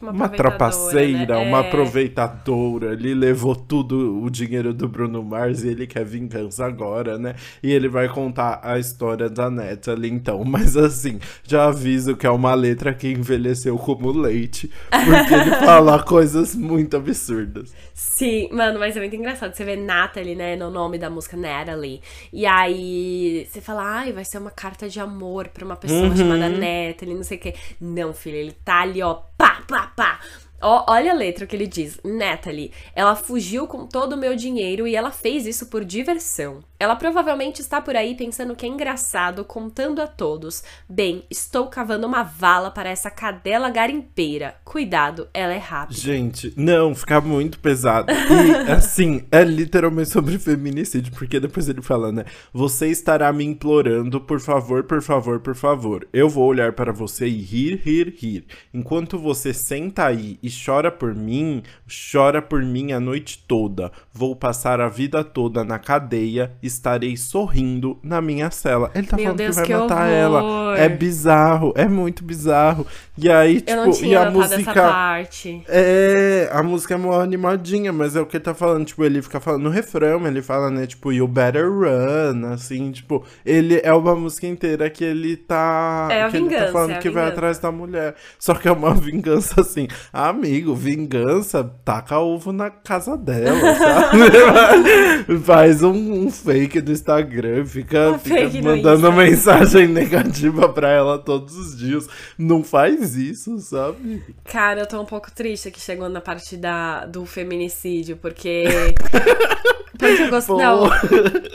[0.00, 1.46] uma, uma trapaceira, né?
[1.48, 1.68] uma é.
[1.68, 2.92] aproveitadora.
[2.92, 7.34] Ele levou tudo o dinheiro do Bruno Mars e ele quer vingança agora, né?
[7.62, 10.42] E ele vai contar a história da Natalie, então.
[10.50, 16.02] Mas assim, já aviso que é uma letra que envelheceu como leite, porque ele fala
[16.02, 17.72] coisas muito absurdas.
[17.94, 19.54] Sim, mano, mas é muito engraçado.
[19.54, 22.00] Você vê Natalie, né, no nome da música Natalie.
[22.32, 26.16] E aí você fala, ai, vai ser uma carta de amor pra uma pessoa Uhum.
[26.16, 27.54] chamada Natalie, não sei o quê.
[27.78, 30.20] Não, filho, ele tá ali, ó, pá, pá, pá.
[30.62, 31.98] Olha a letra que ele diz.
[32.04, 36.62] Natalie, ela fugiu com todo o meu dinheiro e ela fez isso por diversão.
[36.80, 40.64] Ela provavelmente está por aí pensando que é engraçado, contando a todos.
[40.88, 44.56] Bem, estou cavando uma vala para essa cadela garimpeira.
[44.64, 46.00] Cuidado, ela é rápida.
[46.00, 48.10] Gente, não, fica muito pesado.
[48.10, 52.24] E, assim, é literalmente sobre feminicídio, porque depois ele fala, né?
[52.50, 56.08] Você estará me implorando, por favor, por favor, por favor.
[56.14, 58.46] Eu vou olhar para você e rir, rir, rir.
[58.72, 61.62] Enquanto você senta aí e chora por mim,
[62.10, 63.92] chora por mim a noite toda.
[64.10, 68.90] Vou passar a vida toda na cadeia, estarei sorrindo na minha cela.
[68.94, 70.12] Ele tá Meu falando Deus, que vai que matar horror.
[70.12, 70.78] ela.
[70.78, 72.86] É bizarro, é muito bizarro.
[73.18, 74.60] E aí, tipo, e a música.
[74.60, 75.62] essa parte.
[75.68, 79.20] É, a música é mó animadinha, mas é o que ele tá falando, tipo, ele
[79.20, 83.92] fica falando no refrão, ele fala, né, tipo, you better run, assim, tipo, ele é
[83.92, 86.08] uma música inteira que ele tá.
[86.10, 87.32] É a que ele vingança, tá falando é que vai vingança.
[87.38, 88.14] atrás da mulher.
[88.38, 95.38] Só que é uma vingança assim, amigo, vingança, taca ovo na casa dela, sabe?
[95.44, 96.30] Faz um, um
[96.60, 99.10] fake do Instagram, fica, fica mandando Insta.
[99.12, 102.06] mensagem negativa pra ela todos os dias.
[102.38, 104.22] Não faz isso, sabe?
[104.44, 108.64] Cara, eu tô um pouco triste que chegou na parte da, do feminicídio, porque.
[109.98, 110.56] porque eu gosto.
[110.56, 110.90] Não,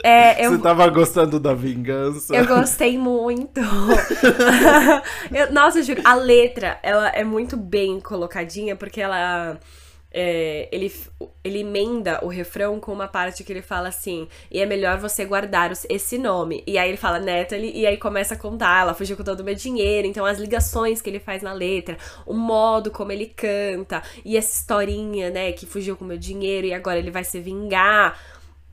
[0.02, 2.34] é, eu, Você tava gostando da vingança?
[2.34, 3.60] eu gostei muito.
[5.32, 9.58] Eu- nossa, eu juro, a letra, ela é muito bem colocadinha, porque ela.
[10.18, 10.90] É, ele,
[11.44, 15.26] ele emenda o refrão com uma parte que ele fala assim, e é melhor você
[15.26, 16.64] guardar esse nome.
[16.66, 19.44] E aí ele fala Natalie, e aí começa a contar, ela fugiu com todo o
[19.44, 24.02] meu dinheiro, então as ligações que ele faz na letra, o modo como ele canta,
[24.24, 27.38] e essa historinha, né, que fugiu com o meu dinheiro e agora ele vai se
[27.38, 28.18] vingar.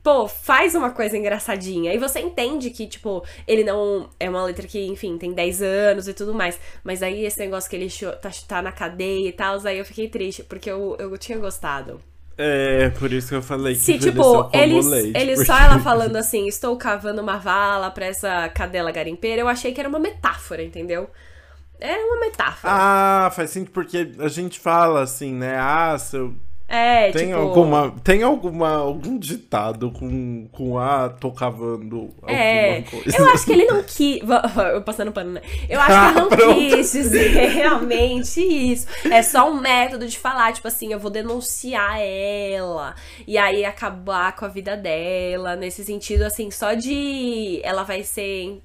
[0.04, 1.94] Pô, faz uma coisa engraçadinha.
[1.94, 4.10] E você entende que, tipo, ele não.
[4.20, 6.60] É uma letra que, enfim, tem 10 anos e tudo mais.
[6.84, 7.88] Mas aí esse negócio que ele
[8.20, 12.02] tá, tá na cadeia e tal, aí eu fiquei triste, porque eu, eu tinha gostado.
[12.36, 15.78] É, por isso que eu falei que Se, tipo, ele, leite, ele porque- só ela
[15.80, 20.00] falando assim, estou cavando uma vala pra essa cadela garimpeira, eu achei que era uma
[20.00, 21.08] metáfora, entendeu?
[21.80, 22.72] Era uma metáfora.
[22.76, 25.56] Ah, faz sentido porque a gente fala assim, né?
[25.58, 26.34] Ah, seu...
[26.66, 27.38] é, tem tipo.
[27.38, 33.18] alguma tem alguma algum ditado com com ah, tô cavando alguma É, coisa.
[33.18, 34.20] eu acho que ele não quis.
[34.72, 35.42] Eu passando pano, né?
[35.68, 36.54] Eu acho que ele não Ah, pronto.
[36.54, 38.86] quis dizer realmente isso.
[39.10, 42.94] É só um método de falar, tipo assim, eu vou denunciar ela.
[43.26, 45.56] E aí acabar com a vida dela.
[45.56, 47.60] Nesse sentido, assim, só de.
[47.62, 48.62] Ela vai ser.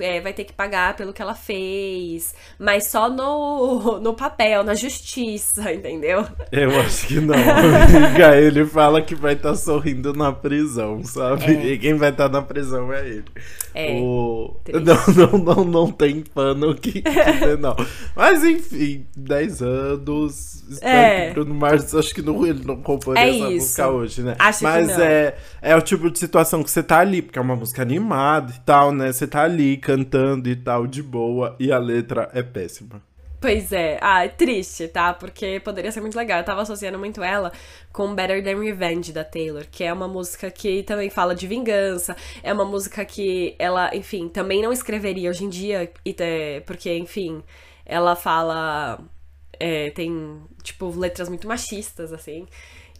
[0.00, 4.74] É, vai ter que pagar pelo que ela fez, mas só no, no papel, na
[4.74, 6.26] justiça, entendeu?
[6.52, 8.36] Eu acho que não, amiga.
[8.36, 11.52] Ele fala que vai estar sorrindo na prisão, sabe?
[11.52, 13.24] E quem vai estar na prisão é ele.
[13.74, 14.56] É, O...
[14.72, 17.76] Não, não, não, não tem pano que, que não.
[18.16, 20.64] Mas enfim, 10 anos.
[20.70, 21.28] Espero É.
[21.28, 23.50] que Bruno Mars, acho que não, ele não compôs É essa isso.
[23.50, 24.36] música hoje, né?
[24.38, 25.04] Acho que Mas não.
[25.04, 28.52] é, é o tipo de situação que você tá ali, porque é uma música animada
[28.56, 29.12] e tal, né?
[29.12, 33.02] Você tá ali cantando e tal, de boa, e a letra é péssima.
[33.40, 35.14] Pois é, ah, é triste, tá?
[35.14, 36.38] Porque poderia ser muito legal.
[36.38, 37.50] Eu tava associando muito ela
[37.90, 42.14] com Better Than Revenge da Taylor, que é uma música que também fala de vingança.
[42.42, 45.90] É uma música que ela, enfim, também não escreveria hoje em dia,
[46.66, 47.42] porque, enfim,
[47.84, 49.00] ela fala.
[49.58, 52.46] é, tem, tipo, letras muito machistas, assim.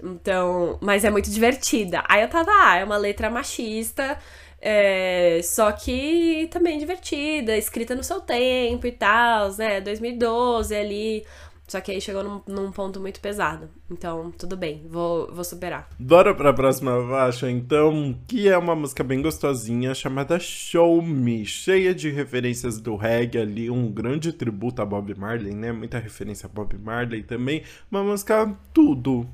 [0.02, 2.02] Então, mas é muito divertida.
[2.08, 4.18] Aí eu tava, ah, é uma letra machista.
[4.60, 9.80] É, só que também divertida, escrita no seu tempo e tal, né?
[9.80, 11.24] 2012 ali.
[11.66, 13.70] Só que aí chegou num, num, ponto muito pesado.
[13.88, 15.88] Então, tudo bem, vou, vou superar.
[16.00, 21.94] Bora pra próxima faixa, então, que é uma música bem gostosinha chamada Show Me, cheia
[21.94, 25.70] de referências do reggae ali, um grande tributo a Bob Marley, né?
[25.70, 27.62] Muita referência a Bob Marley também.
[27.88, 29.26] Uma música tudo.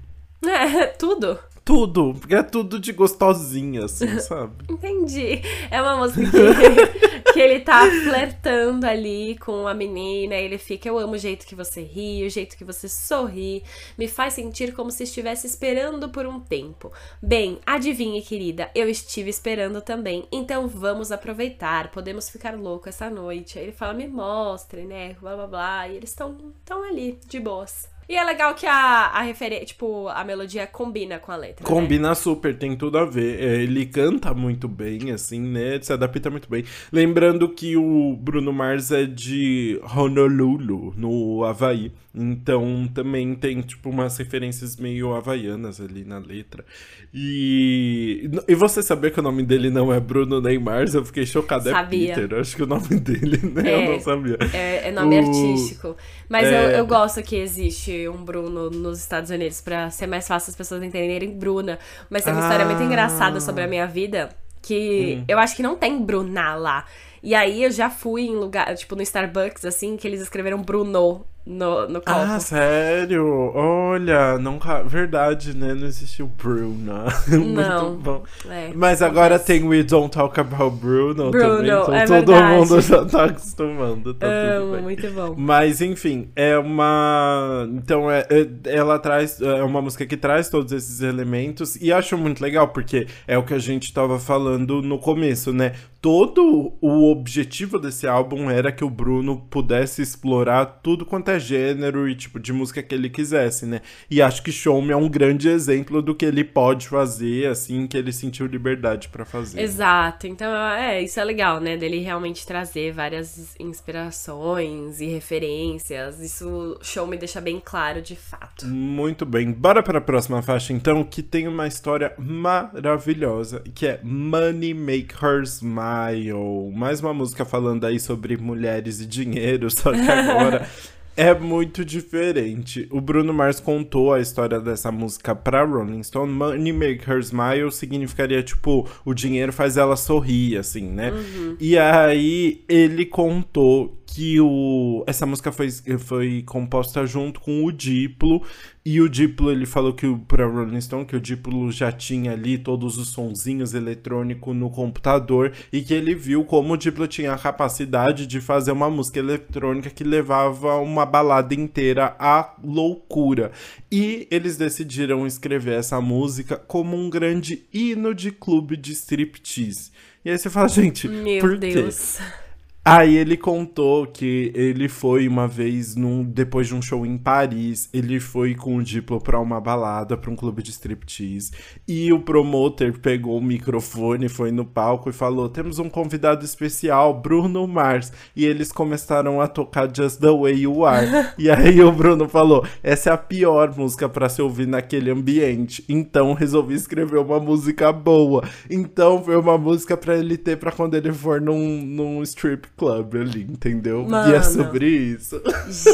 [0.46, 4.54] É, tudo tudo, porque é tudo de gostosinha, assim, sabe?
[4.70, 5.42] Entendi.
[5.68, 10.96] É uma música que, que ele tá flertando ali com a menina, ele fica, eu
[10.96, 13.64] amo o jeito que você ri, o jeito que você sorri,
[13.98, 16.92] me faz sentir como se estivesse esperando por um tempo.
[17.20, 23.58] Bem, adivinhe, querida, eu estive esperando também, então vamos aproveitar, podemos ficar louco essa noite.
[23.58, 27.40] Aí ele fala, me mostre, né, blá blá blá, e eles estão tão ali, de
[27.40, 27.95] boas.
[28.08, 31.64] E é legal que a, a referência, tipo, a melodia combina com a letra.
[31.64, 31.68] Né?
[31.68, 32.14] Combina né?
[32.14, 33.42] super, tem tudo a ver.
[33.42, 35.80] É, ele canta muito bem, assim, né?
[35.82, 36.64] Se adapta muito bem.
[36.92, 41.92] Lembrando que o Bruno Mars é de Honolulu, no Havaí.
[42.18, 46.64] Então também tem, tipo, umas referências meio havaianas ali na letra.
[47.12, 51.70] E, e você saber que o nome dele não é Bruno Neymar, eu fiquei chocada.
[51.70, 52.12] Sabia.
[52.12, 52.38] É Peter.
[52.38, 53.70] acho que o nome dele, né?
[53.70, 54.38] É, eu não sabia.
[54.54, 55.26] É, é nome o...
[55.26, 55.96] artístico.
[56.28, 56.66] Mas é...
[56.66, 60.56] eu, eu gosto que existe um Bruno nos Estados Unidos para ser mais fácil as
[60.56, 61.78] pessoas entenderem Bruna.
[62.10, 62.44] Mas tem uma ah.
[62.44, 64.28] história muito engraçada sobre a minha vida
[64.62, 65.24] que hum.
[65.28, 66.84] eu acho que não tem Bruna lá.
[67.22, 71.24] E aí eu já fui em lugar, tipo, no Starbucks, assim, que eles escreveram Bruno
[71.46, 72.10] no, no copo.
[72.10, 73.52] Ah, sério?
[73.54, 74.82] Olha, nunca.
[74.82, 75.74] Verdade, né?
[75.74, 77.04] Não existiu Bruno.
[77.28, 77.90] Não.
[77.90, 78.24] Muito bom.
[78.50, 81.70] É, Mas agora tem We Don't Talk About Bruno, Bruno também.
[81.70, 82.52] Então é todo verdade.
[82.52, 84.14] mundo já tá acostumando.
[84.14, 85.34] Tá Amo, muito bom.
[85.38, 87.68] Mas enfim, é uma.
[87.74, 89.40] Então, é, é, ela traz.
[89.40, 91.76] É uma música que traz todos esses elementos.
[91.80, 95.74] E acho muito legal, porque é o que a gente tava falando no começo, né?
[96.00, 102.08] Todo o objetivo desse álbum era que o Bruno pudesse explorar tudo quanto é gênero
[102.08, 103.80] e tipo de música que ele quisesse, né?
[104.10, 107.86] E acho que Show Me é um grande exemplo do que ele pode fazer, assim,
[107.86, 109.60] que ele sentiu liberdade para fazer.
[109.60, 110.26] Exato.
[110.26, 111.76] Então, é, isso é legal, né?
[111.76, 116.20] Dele realmente trazer várias inspirações e referências.
[116.20, 118.66] Isso Show Me deixa bem claro de fato.
[118.66, 119.52] Muito bem.
[119.52, 125.14] Bora para a próxima faixa então, que tem uma história maravilhosa, que é Money Make
[125.22, 126.72] Her Smile.
[126.74, 130.68] Mais uma música falando aí sobre mulheres e dinheiro, só que agora
[131.16, 132.86] é muito diferente.
[132.90, 136.32] O Bruno Mars contou a história dessa música pra Rolling Stone.
[136.32, 141.10] Money Make Her Smile significaria, tipo, o dinheiro faz ela sorrir, assim, né?
[141.10, 141.56] Uhum.
[141.58, 148.42] E aí ele contou que o, essa música foi, foi composta junto com o Diplo.
[148.84, 152.56] E o Diplo, ele falou que para Rolling Stone que o Diplo já tinha ali
[152.56, 157.38] todos os sonzinhos eletrônicos no computador e que ele viu como o Diplo tinha a
[157.38, 163.50] capacidade de fazer uma música eletrônica que levava uma balada inteira à loucura.
[163.90, 169.90] E eles decidiram escrever essa música como um grande hino de clube de striptease.
[170.24, 172.18] E aí você fala, gente, Meu por Deus.
[172.18, 172.45] Quê?
[172.88, 177.88] Aí ele contou que ele foi uma vez, num, depois de um show em Paris,
[177.92, 181.50] ele foi com o Diplo pra uma balada, pra um clube de striptease.
[181.88, 187.12] E o promoter pegou o microfone, foi no palco e falou: Temos um convidado especial,
[187.12, 188.12] Bruno Mars.
[188.36, 191.08] E eles começaram a tocar Just the Way You Are.
[191.36, 195.84] e aí o Bruno falou: Essa é a pior música para se ouvir naquele ambiente.
[195.88, 198.44] Então resolvi escrever uma música boa.
[198.70, 203.14] Então foi uma música para ele ter pra quando ele for num, num strip club
[203.16, 204.06] ali, entendeu?
[204.06, 205.40] Mano, e é sobre isso.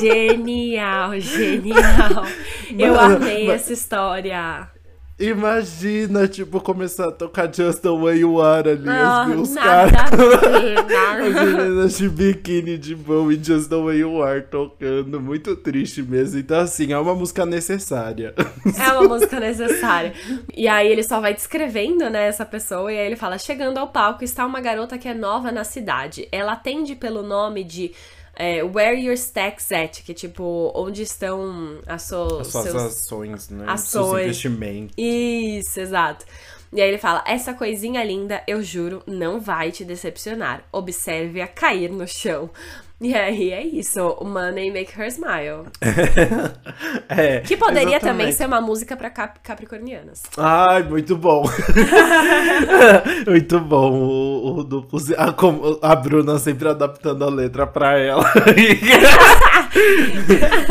[0.01, 2.25] Genial, genial.
[2.77, 3.63] Eu amei mas...
[3.63, 4.69] essa história.
[5.19, 9.93] Imagina, tipo, começar a tocar Just the Way You Are ali, oh, os caras.
[11.23, 15.21] As meninas de biquíni de boa e Just the Way You Are tocando.
[15.21, 16.41] Muito triste mesmo.
[16.41, 18.35] Então, assim, é uma música necessária.
[18.77, 20.13] É uma música necessária.
[20.57, 23.89] E aí ele só vai descrevendo, né, essa pessoa, e aí ele fala: chegando ao
[23.89, 26.27] palco está uma garota que é nova na cidade.
[26.33, 27.93] Ela atende pelo nome de
[28.35, 32.83] é, where your stacks at, que é tipo, onde estão as, so, as suas seus,
[32.83, 33.65] ações, né?
[33.69, 34.11] Ações.
[34.11, 34.95] Seus investimentos.
[34.97, 36.25] Isso, exato.
[36.73, 40.65] E aí ele fala: Essa coisinha linda, eu juro, não vai te decepcionar.
[40.73, 42.49] Observe-a cair no chão.
[43.03, 45.65] E aí é isso, Money Make Her Smile.
[47.09, 48.35] é, Que poderia também exatamente.
[48.35, 50.23] ser uma música pra cap capricornianas.
[50.39, 51.43] Ai, muito bom.
[53.27, 55.01] muito bom o, o duplo.
[55.19, 55.35] A,
[55.91, 58.23] a Bruna sempre adaptando a letra pra ela.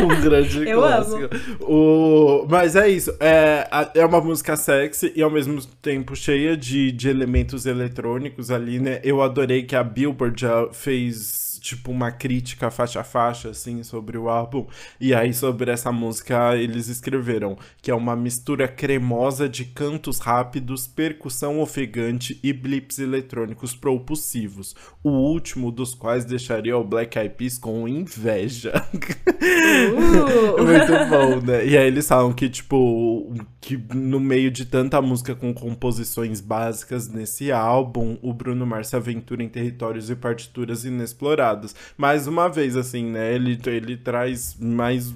[0.00, 1.28] um grande Eu clássico.
[1.60, 3.14] O, mas é isso.
[3.20, 8.78] É, é uma música sexy e ao mesmo tempo cheia de, de elementos eletrônicos ali,
[8.78, 9.00] né?
[9.04, 11.51] Eu adorei que a Billboard já fez.
[11.62, 14.66] Tipo, uma crítica faixa a faixa, assim, sobre o álbum.
[15.00, 20.86] E aí, sobre essa música, eles escreveram que é uma mistura cremosa de cantos rápidos,
[20.86, 24.74] percussão ofegante e blips eletrônicos propulsivos.
[25.02, 28.72] O último dos quais deixaria o Black Eyed Peas com inveja.
[29.92, 30.62] Uh!
[30.62, 31.66] Muito bom, né?
[31.66, 37.08] E aí eles falam que, tipo, que no meio de tanta música com composições básicas
[37.08, 41.74] nesse álbum, o Bruno Mars se aventura em territórios e partituras inexplorados.
[41.96, 43.34] Mais uma vez, assim, né?
[43.34, 45.14] Ele, ele traz mais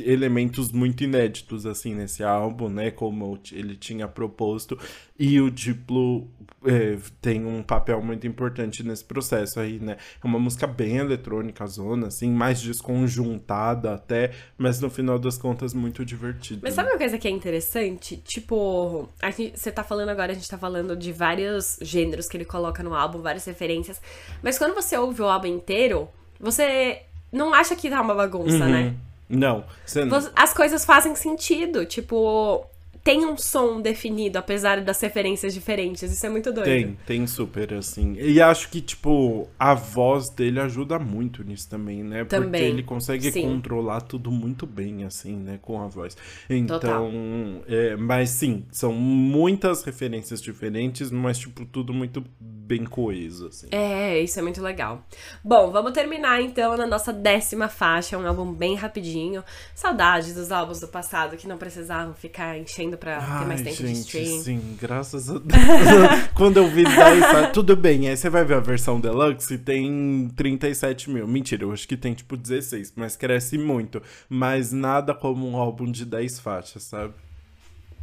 [0.00, 2.90] elementos muito inéditos, assim, nesse álbum, né?
[2.90, 4.78] Como ele tinha proposto.
[5.18, 6.28] E o Diplo
[6.64, 9.96] é, tem um papel muito importante nesse processo aí, né?
[10.22, 15.74] É uma música bem eletrônica, zona, assim, mais desconjuntada até, mas no final das contas
[15.74, 16.60] muito divertida.
[16.62, 18.16] Mas sabe uma coisa que é interessante?
[18.16, 22.36] Tipo, a gente- você tá falando agora, a gente tá falando de vários gêneros que
[22.36, 24.00] ele coloca no álbum, várias referências.
[24.42, 26.08] Mas quando você ouve o álbum inteiro,
[26.40, 28.82] você não acha que tá uma bagunça, né?
[28.82, 28.94] Uhum.
[28.94, 29.64] Você não.
[30.10, 31.84] Você- As coisas fazem sentido.
[31.86, 32.64] Tipo,
[33.04, 36.10] tem um som definido, apesar das referências diferentes.
[36.10, 36.64] Isso é muito doido.
[36.64, 38.14] Tem, tem super, assim.
[38.18, 42.24] E acho que, tipo, a voz dele ajuda muito nisso também, né?
[42.24, 43.42] Porque Também, ele consegue sim.
[43.42, 45.58] controlar tudo muito bem, assim, né?
[45.60, 46.16] Com a voz.
[46.48, 53.66] Então, é, mas sim, são muitas referências diferentes, mas, tipo, tudo muito bem coeso, assim.
[53.72, 55.04] É, isso é muito legal.
[55.42, 59.42] Bom, vamos terminar então na nossa décima faixa, um álbum bem rapidinho.
[59.74, 63.82] Saudades dos álbuns do passado que não precisavam ficar enchendo pra ter mais Ai, tempo
[63.82, 64.40] de gente, stream.
[64.42, 65.62] sim, graças a Deus.
[66.34, 68.08] Quando eu vi 10, tá, tudo bem.
[68.08, 71.26] Aí você vai ver a versão deluxe e tem 37 mil.
[71.26, 74.02] Mentira, eu acho que tem tipo 16, mas cresce muito.
[74.28, 77.14] Mas nada como um álbum de 10 faixas, sabe?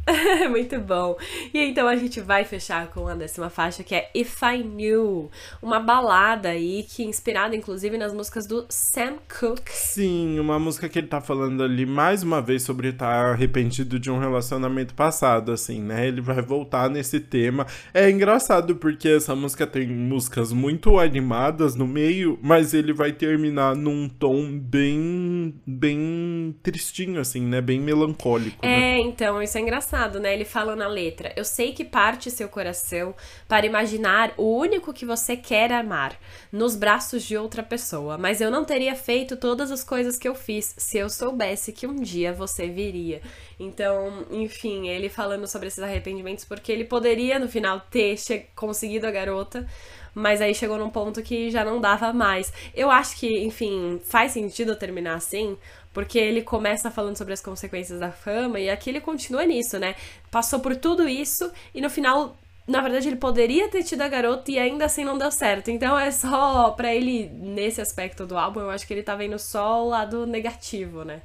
[0.50, 1.16] Muito bom.
[1.52, 5.30] E então a gente vai fechar com a décima faixa, que é If I Knew.
[5.62, 9.70] Uma balada aí que é inspirada inclusive nas músicas do Sam Cooke.
[9.72, 14.10] Sim, uma música que ele tá falando ali mais uma vez sobre estar arrependido de
[14.10, 16.06] um relacionamento passado, assim, né?
[16.06, 17.66] Ele vai voltar nesse tema.
[17.92, 23.74] É engraçado porque essa música tem músicas muito animadas no meio, mas ele vai terminar
[23.76, 27.60] num tom bem, bem tristinho, assim, né?
[27.60, 28.64] Bem melancólico.
[28.64, 28.96] né?
[28.96, 29.89] É, então, isso é engraçado,
[30.20, 30.34] né?
[30.34, 33.14] Ele fala na letra: Eu sei que parte seu coração
[33.48, 36.18] para imaginar o único que você quer amar
[36.52, 40.34] nos braços de outra pessoa, mas eu não teria feito todas as coisas que eu
[40.34, 43.20] fiz se eu soubesse que um dia você viria.
[43.58, 48.16] Então, enfim, ele falando sobre esses arrependimentos, porque ele poderia no final ter
[48.54, 49.66] conseguido a garota.
[50.14, 52.52] Mas aí chegou num ponto que já não dava mais.
[52.74, 55.56] Eu acho que, enfim, faz sentido terminar assim,
[55.92, 59.94] porque ele começa falando sobre as consequências da fama e aqui ele continua nisso, né?
[60.30, 62.36] Passou por tudo isso e no final,
[62.66, 65.70] na verdade, ele poderia ter tido a garota e ainda assim não deu certo.
[65.70, 69.38] Então é só pra ele, nesse aspecto do álbum, eu acho que ele tá vendo
[69.38, 71.22] só o lado negativo, né?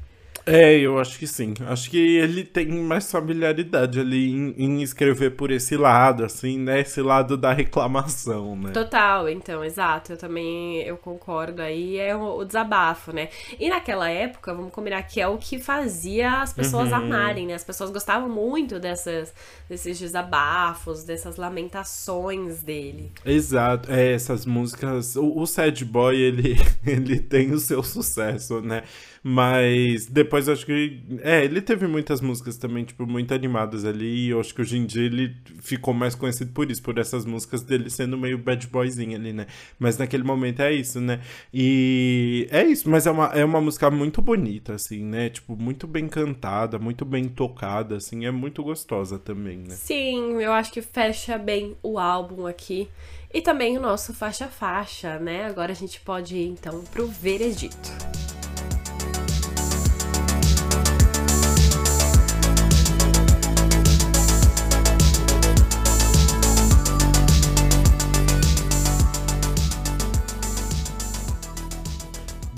[0.47, 1.55] É, eu acho que sim.
[1.67, 6.81] Acho que ele tem mais familiaridade ali em, em escrever por esse lado, assim, né?
[6.81, 8.71] Esse lado da reclamação, né?
[8.71, 10.13] Total, então, exato.
[10.13, 13.29] Eu também eu concordo aí, é o, o desabafo, né?
[13.59, 16.95] E naquela época, vamos combinar que é o que fazia as pessoas Uhum.
[16.97, 17.55] amarem, né?
[17.55, 19.33] As pessoas gostavam muito dessas,
[19.67, 23.11] desses desabafos, dessas lamentações dele.
[23.25, 25.15] Exato, é, essas músicas.
[25.15, 28.83] O, o Sad Boy, ele, ele tem o seu sucesso, né?
[29.27, 31.01] Mas depois acho que.
[31.23, 34.27] É, ele teve muitas músicas também, tipo, muito animadas ali.
[34.27, 37.25] E eu acho que hoje em dia ele ficou mais conhecido por isso, por essas
[37.25, 39.47] músicas dele sendo meio bad boyzinho ali, né?
[39.79, 41.21] Mas naquele momento é isso, né?
[41.51, 45.27] E é isso, mas é uma, é uma música muito bonita, assim, né?
[45.31, 49.73] Tipo, muito bem cantada, muito bem tocada, assim, é muito gostosa também, né?
[49.73, 52.87] Sim, eu acho que fecha bem o álbum aqui.
[53.33, 55.47] E também o nosso faixa-faixa, né?
[55.47, 58.34] Agora a gente pode ir então pro veredito.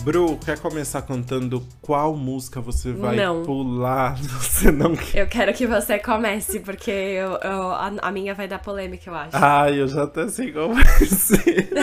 [0.08, 3.44] Bru, quer começar cantando qual música você vai Não.
[3.44, 4.16] pular?
[4.40, 5.20] Você não quer.
[5.24, 9.14] Eu quero que você comece, porque eu, eu- a, a minha vai dar polêmica, eu
[9.14, 9.32] acho.
[9.36, 11.70] Ai, eu já até sei qual vai ser.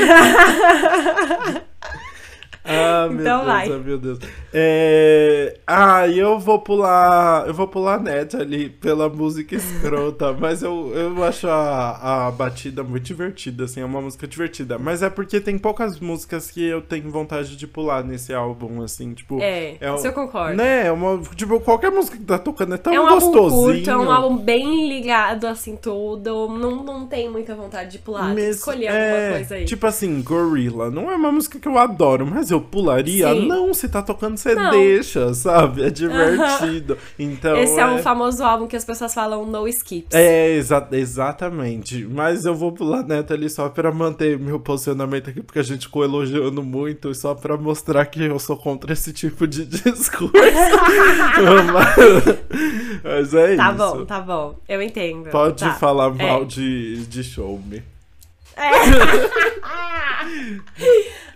[2.64, 3.72] Ah, meu Então Deus, vai.
[3.72, 4.18] ah, meu Deus.
[4.52, 5.58] É...
[5.66, 7.46] Ah, eu vou pular.
[7.46, 12.82] Eu vou pular net ali pela música escrota, mas eu, eu acho a, a batida
[12.82, 14.78] muito divertida, assim, é uma música divertida.
[14.78, 19.12] Mas é porque tem poucas músicas que eu tenho vontade de pular nesse álbum, assim,
[19.12, 19.38] tipo.
[19.42, 20.56] É, É isso eu concordo.
[20.56, 23.90] Né, é uma, tipo, qualquer música que tá tocando é tão É um álbum curto,
[23.90, 26.48] é um álbum bem ligado, assim, tudo.
[26.48, 28.32] Não, não tem muita vontade de pular.
[28.34, 29.64] Mes- escolher é, alguma coisa aí.
[29.64, 33.28] Tipo assim, Gorilla não é uma música que eu adoro, mas eu pularia?
[33.32, 33.46] Sim.
[33.46, 34.70] Não, se tá tocando, você Não.
[34.70, 35.84] deixa, sabe?
[35.84, 36.96] É divertido.
[37.18, 37.56] Então.
[37.56, 40.14] Esse é um famoso álbum que as pessoas falam no skips.
[40.14, 42.06] É, exa- exatamente.
[42.10, 45.86] Mas eu vou pular neta ali só pra manter meu posicionamento aqui, porque a gente
[45.86, 50.32] ficou elogiando muito, e só pra mostrar que eu sou contra esse tipo de discurso.
[51.72, 52.38] mas,
[53.02, 53.78] mas é Tá isso.
[53.78, 54.56] bom, tá bom.
[54.68, 55.30] Eu entendo.
[55.30, 55.74] Pode Tá.
[55.74, 56.44] falar mal É.
[56.44, 57.82] de, de show me.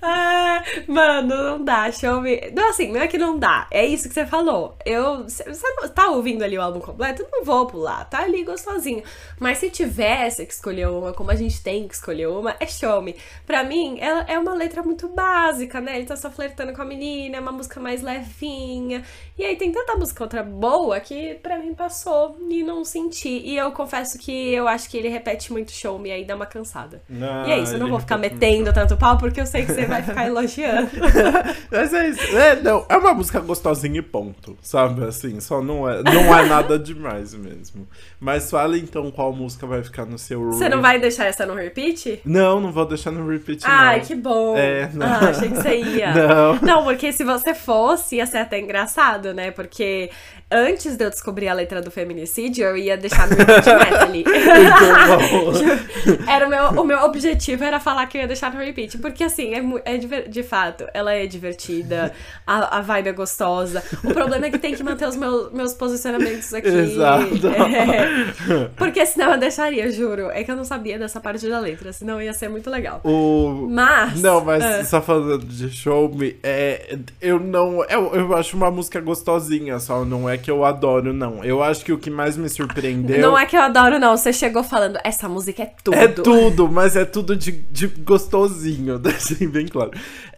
[0.00, 2.50] Ah, mano, não dá, show me.
[2.52, 3.66] Não, assim, não é que não dá.
[3.70, 4.76] É isso que você falou.
[4.84, 5.24] Eu.
[5.24, 5.44] Você
[5.76, 7.22] não tá ouvindo ali o álbum completo?
[7.22, 8.04] Eu não vou pular.
[8.04, 9.02] Tá ali gostosinho.
[9.38, 13.02] Mas se tivesse que escolher uma, como a gente tem que escolher uma, é show
[13.02, 13.16] me.
[13.46, 15.96] Pra mim, ela é uma letra muito básica, né?
[15.96, 19.02] Ele tá só flertando com a menina, é uma música mais levinha.
[19.36, 23.28] E aí tem tanta música outra boa que pra mim passou e não senti.
[23.28, 26.46] E eu confesso que eu acho que ele repete muito show me aí dá uma
[26.46, 27.02] cansada.
[27.46, 29.86] e é isso, eu não vou ficar metendo tanto pau porque eu sei que você
[29.88, 30.90] vai ficar elogiando.
[31.70, 32.36] Mas é isso.
[32.36, 35.04] É, não, é uma música gostosinha e ponto, sabe?
[35.04, 37.86] Assim, só não é, não é nada demais mesmo.
[38.20, 41.54] Mas fala então qual música vai ficar no seu Você não vai deixar essa no
[41.54, 42.20] repeat?
[42.24, 44.04] Não, não vou deixar no repeat, Ai, não.
[44.04, 44.56] que bom.
[44.56, 45.06] É, não.
[45.06, 46.08] Ah, achei que você ia.
[46.28, 46.54] Não.
[46.62, 49.50] Não, porque se você fosse, ia ser até engraçado, né?
[49.50, 50.10] Porque
[50.50, 54.24] antes de eu descobrir a letra do feminicídio, eu ia deixar no repeat.
[54.28, 56.30] Muito bom.
[56.30, 58.98] Era o meu, o meu objetivo era falar que eu ia deixar no repeat.
[58.98, 62.12] Porque assim, é, mu- é diver- de fato, ela é divertida,
[62.46, 63.82] a, a vibe é gostosa.
[64.04, 66.68] O problema é que tem que manter os meus, meus posicionamentos aqui.
[66.68, 67.46] Exato.
[67.48, 68.70] É.
[68.76, 70.30] porque senão eu deixaria, juro.
[70.30, 73.00] É que eu não sabia dessa parte da letra, senão ia ser muito legal.
[73.04, 73.68] O...
[73.70, 74.20] Mas.
[74.20, 77.84] Não, mas ah, só falando de show me, é, eu não.
[77.84, 81.44] Eu, eu acho uma música gostosinha, só não é que eu adoro, não.
[81.44, 83.20] Eu acho que o que mais me surpreendeu.
[83.20, 84.16] Não é que eu adoro, não.
[84.16, 85.96] Você chegou falando, essa música é tudo.
[85.96, 89.90] É tudo, mas é tudo de, de gostosinho, deixei bem claro.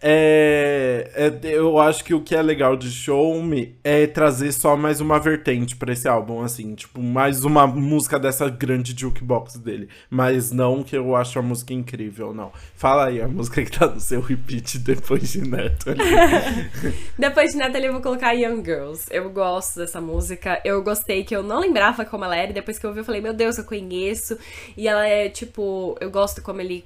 [0.03, 4.77] É, é- eu acho que o que é legal de Show Me é trazer só
[4.77, 9.89] mais uma vertente pra esse álbum, assim, tipo, mais uma música dessa grande jukebox dele.
[10.09, 12.51] Mas não que eu acho a música incrível, não.
[12.75, 15.91] Fala aí a música que tá no seu repeat depois de Neto.
[15.91, 16.01] ali.
[17.19, 19.07] Depois de Natalie, eu vou colocar Young Girls.
[19.11, 20.61] Eu gosto dessa música.
[20.65, 22.51] Eu gostei que eu não lembrava como ela era.
[22.51, 24.39] E depois que eu ouvi, eu falei, meu Deus, eu conheço.
[24.77, 26.85] E ela é, tipo, eu gosto como ele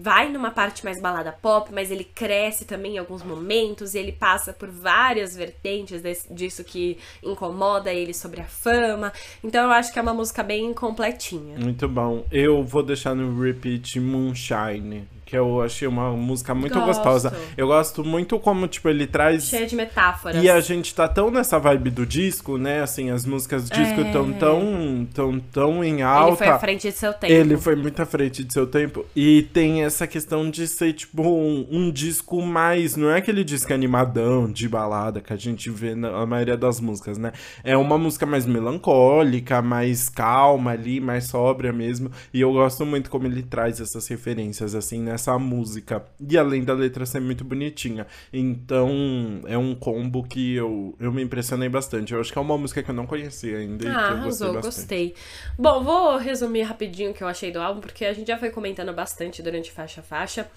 [0.00, 4.12] vai numa parte mais balada pop, mas ele cresce também em alguns momentos e ele
[4.12, 9.12] passa por várias vertentes desse- disso que incomoda ele sobre a fama.
[9.42, 11.58] Então eu acho que é uma música bem completinha.
[11.58, 12.24] Muito bom.
[12.30, 16.86] Eu vou deixar no repeat Moonshine, que eu achei uma música muito Gosto.
[16.86, 17.36] gostosa.
[17.56, 19.44] Eu gosto muito como, tipo, ele traz.
[19.48, 20.42] Cheia de metáforas.
[20.42, 22.80] E a gente tá tão nessa vibe do disco, né?
[22.80, 24.12] Assim, as músicas do disco É.
[24.12, 26.36] tão, tão, tão, em Ele alta.
[26.36, 27.32] foi à frente de seu tempo.
[27.32, 29.04] Ele foi muito à frente de seu tempo.
[29.16, 32.94] E tem essa questão de ser, tipo, um, um disco mais.
[32.96, 37.18] Não é aquele disco animadão, de balada, que a gente vê na maioria das músicas,
[37.18, 37.32] né?
[37.64, 42.10] É uma música mais melancólica, mais calma ali, mais sóbria mesmo.
[42.32, 46.04] E eu gosto muito como ele traz essas referências, assim, nessa música.
[46.20, 48.06] E além da letra ser muito bonitinha.
[48.32, 52.12] Então, é um combo que eu, eu me impressionei bastante.
[52.12, 53.84] Eu acho que é uma música que eu não conhecia ainda.
[53.84, 55.14] e Ah, que eu gostei arrasou, gostei.
[55.58, 58.50] Bom, vou resumir rapidinho o que eu achei do álbum, porque a gente já foi
[58.50, 60.48] comentando bastante durante faixa a faixa.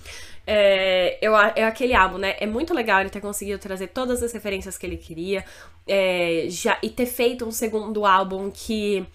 [0.46, 2.36] É, eu, é aquele álbum, né?
[2.40, 5.46] É muito legal ele ter conseguido trazer todas as referências que ele queria
[5.88, 9.06] é, já, e ter feito um segundo álbum que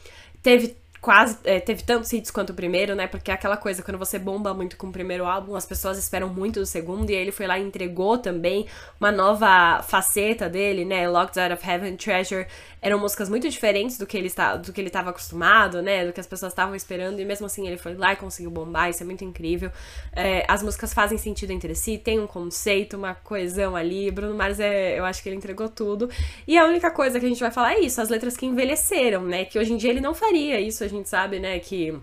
[0.42, 3.06] teve quase é, teve tantos hits quanto o primeiro, né?
[3.06, 6.30] Porque é aquela coisa, quando você bomba muito com o primeiro álbum, as pessoas esperam
[6.30, 8.66] muito do segundo, e aí ele foi lá e entregou também
[8.98, 11.06] uma nova faceta dele, né?
[11.06, 12.46] Locked Out of Heaven, Treasure,
[12.80, 16.06] eram músicas muito diferentes do que ele está, do que ele estava acostumado, né?
[16.06, 18.88] Do que as pessoas estavam esperando, e mesmo assim ele foi lá e conseguiu bombar,
[18.88, 19.70] isso é muito incrível.
[20.10, 24.10] É, as músicas fazem sentido entre si, tem um conceito, uma coesão ali.
[24.10, 26.08] Bruno Mars, é, eu acho que ele entregou tudo.
[26.48, 29.22] E a única coisa que a gente vai falar é isso, as letras que envelheceram,
[29.22, 29.44] né?
[29.44, 31.58] Que hoje em dia ele não faria isso, gente sabe, né?
[31.58, 31.98] Que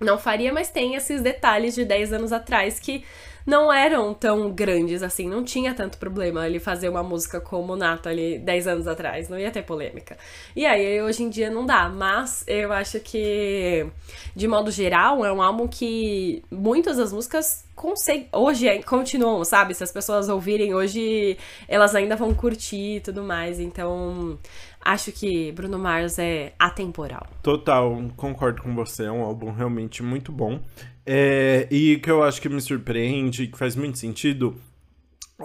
[0.00, 3.04] não faria, mas tem esses detalhes de 10 anos atrás que
[3.46, 8.40] não eram tão grandes assim, não tinha tanto problema ele fazer uma música como ali
[8.40, 10.18] 10 anos atrás, não ia ter polêmica.
[10.54, 13.86] E aí hoje em dia não dá, mas eu acho que
[14.34, 19.74] de modo geral é um álbum que muitas das músicas conseguem, hoje continuam, sabe?
[19.74, 24.36] Se as pessoas ouvirem hoje, elas ainda vão curtir e tudo mais, então
[24.86, 27.26] acho que Bruno Mars é atemporal.
[27.42, 30.60] Total, concordo com você, é um álbum realmente muito bom.
[31.04, 34.56] É, e que eu acho que me surpreende, que faz muito sentido,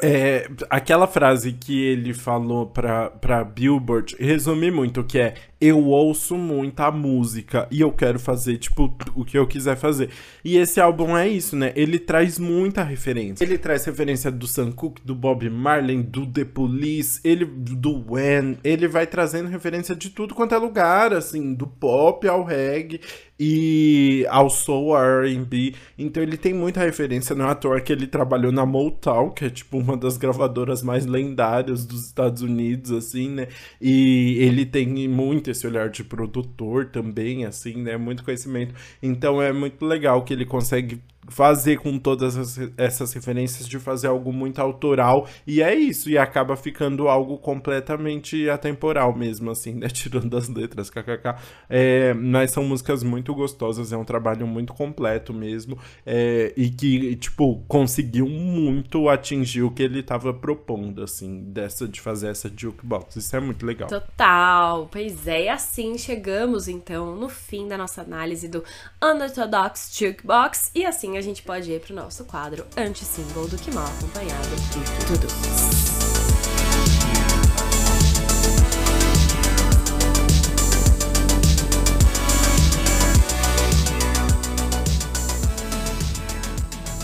[0.01, 6.35] é, aquela frase que ele falou pra, pra Billboard resume muito, que é eu ouço
[6.35, 10.09] muita música e eu quero fazer, tipo, o que eu quiser fazer.
[10.43, 11.71] E esse álbum é isso, né?
[11.75, 13.43] Ele traz muita referência.
[13.43, 18.57] Ele traz referência do Sam Cooke, do Bob Marley, do The Police, ele, do When.
[18.63, 22.99] Ele vai trazendo referência de tudo quanto é lugar, assim, do pop ao reggae
[23.43, 25.73] e ao soul R&B.
[25.97, 29.45] Então ele tem muita referência, não é à toa que ele trabalhou na Motown, que
[29.45, 33.47] é tipo uma das gravadoras mais lendárias dos Estados Unidos, assim, né?
[33.81, 37.97] E ele tem muito esse olhar de produtor também, assim, né?
[37.97, 38.73] Muito conhecimento.
[39.01, 44.33] Então é muito legal que ele consegue fazer com todas essas referências de fazer algo
[44.33, 50.35] muito autoral e é isso e acaba ficando algo completamente atemporal mesmo assim né tirando
[50.35, 51.35] as letras kkk.
[51.69, 57.15] É, mas são músicas muito gostosas é um trabalho muito completo mesmo é, e que
[57.15, 63.15] tipo conseguiu muito atingir o que ele estava propondo assim dessa de fazer essa jukebox.
[63.15, 63.89] Isso é muito legal.
[63.89, 64.87] Total.
[64.91, 68.63] Pois é e assim chegamos então no fim da nossa análise do
[69.01, 73.87] Unorthodox Jukebox e assim a gente pode ir pro nosso quadro anti-single do que mal
[73.87, 75.27] acompanhado de tudo.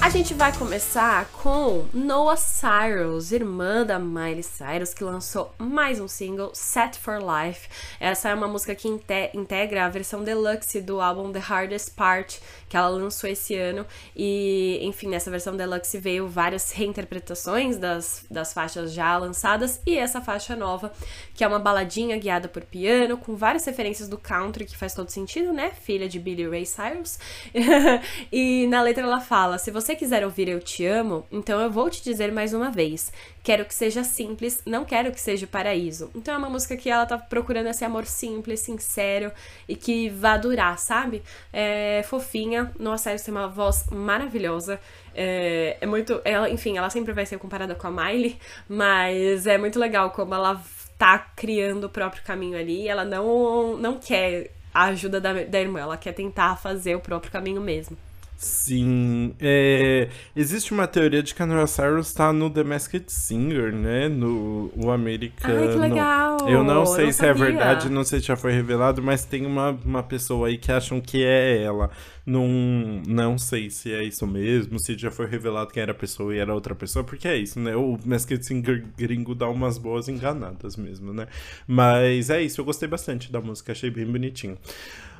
[0.07, 6.07] A gente vai começar com Noah Cyrus, irmã da Miley Cyrus, que lançou mais um
[6.07, 7.67] single, Set for Life.
[7.99, 12.75] Essa é uma música que integra a versão deluxe do álbum The Hardest Part, que
[12.75, 13.85] ela lançou esse ano.
[14.15, 20.21] E, enfim, nessa versão deluxe veio várias reinterpretações das, das faixas já lançadas e essa
[20.21, 20.91] faixa nova,
[21.33, 25.09] que é uma baladinha guiada por piano, com várias referências do country, que faz todo
[25.09, 25.71] sentido, né?
[25.81, 27.19] Filha de Billy Ray Cyrus.
[28.31, 31.89] e na letra ela fala: se você quiser ouvir Eu Te Amo, então eu vou
[31.89, 33.11] te dizer mais uma vez.
[33.43, 36.11] Quero que seja simples, não quero que seja paraíso.
[36.13, 39.31] Então é uma música que ela tá procurando esse amor simples, sincero
[39.69, 41.23] e que vá durar, sabe?
[41.53, 42.56] É fofinha.
[42.79, 44.79] Nossa, sério, tem uma voz maravilhosa.
[45.13, 46.21] É, é muito.
[46.23, 48.37] Ela, enfim, ela sempre vai ser comparada com a Miley,
[48.67, 50.61] mas é muito legal como ela
[50.97, 52.87] tá criando o próprio caminho ali.
[52.87, 57.31] Ela não, não quer a ajuda da, da irmã, ela quer tentar fazer o próprio
[57.31, 57.97] caminho mesmo.
[58.37, 63.73] Sim, é, existe uma teoria de que a Nora Cyrus tá no The Masked Singer,
[63.73, 64.07] né?
[64.07, 65.59] No o americano.
[65.59, 66.37] Ai, que legal!
[66.47, 67.45] Eu não sei não se é sabia.
[67.45, 71.01] verdade, não sei se já foi revelado, mas tem uma, uma pessoa aí que acham
[71.01, 71.89] que é ela.
[72.23, 72.45] Não,
[73.07, 76.37] não sei se é isso mesmo, se já foi revelado quem era a pessoa e
[76.37, 77.75] era outra pessoa, porque é isso, né?
[77.75, 81.25] O Masked Singer gringo dá umas boas enganadas mesmo, né?
[81.65, 84.57] Mas é isso, eu gostei bastante da música, achei bem bonitinho.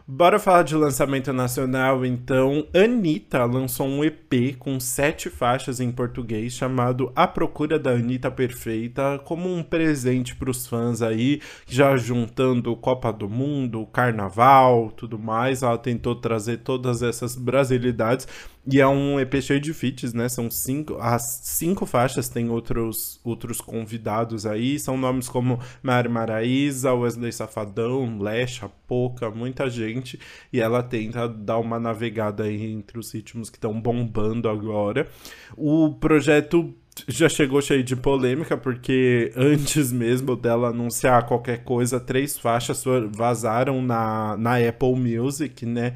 [0.10, 2.66] Bora falar de lançamento nacional, então.
[2.74, 9.20] Anitta lançou um EP com sete faixas em português chamado A Procura da Anitta Perfeita,
[9.26, 15.62] como um presente para os fãs aí, já juntando Copa do Mundo, Carnaval, tudo mais.
[15.62, 18.30] Ela tentou trazer todas essas brasilidades
[18.70, 20.28] e é um EP cheio de feats, né?
[20.28, 20.98] São cinco.
[21.00, 24.78] As cinco faixas tem outros, outros convidados aí.
[24.78, 30.20] São nomes como Mari Maraíza, Wesley Safadão, Lecha, Poca, muita gente.
[30.52, 35.08] E ela tenta dar uma navegada aí entre os ritmos que estão bombando agora.
[35.56, 36.76] O projeto
[37.08, 43.82] já chegou cheio de polêmica, porque antes mesmo dela anunciar qualquer coisa, três faixas vazaram
[43.82, 45.94] na, na Apple Music, né?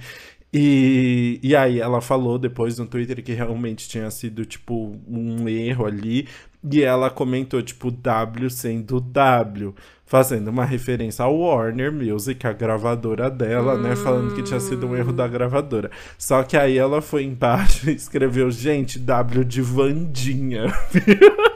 [0.53, 5.85] E, e aí ela falou depois no Twitter que realmente tinha sido, tipo, um erro
[5.85, 6.27] ali.
[6.69, 9.73] E ela comentou, tipo, W sendo W,
[10.05, 13.81] fazendo uma referência ao Warner Music, a gravadora dela, hum.
[13.81, 13.95] né?
[13.95, 15.89] Falando que tinha sido um erro da gravadora.
[16.17, 20.65] Só que aí ela foi embaixo e escreveu, gente, W de Vandinha.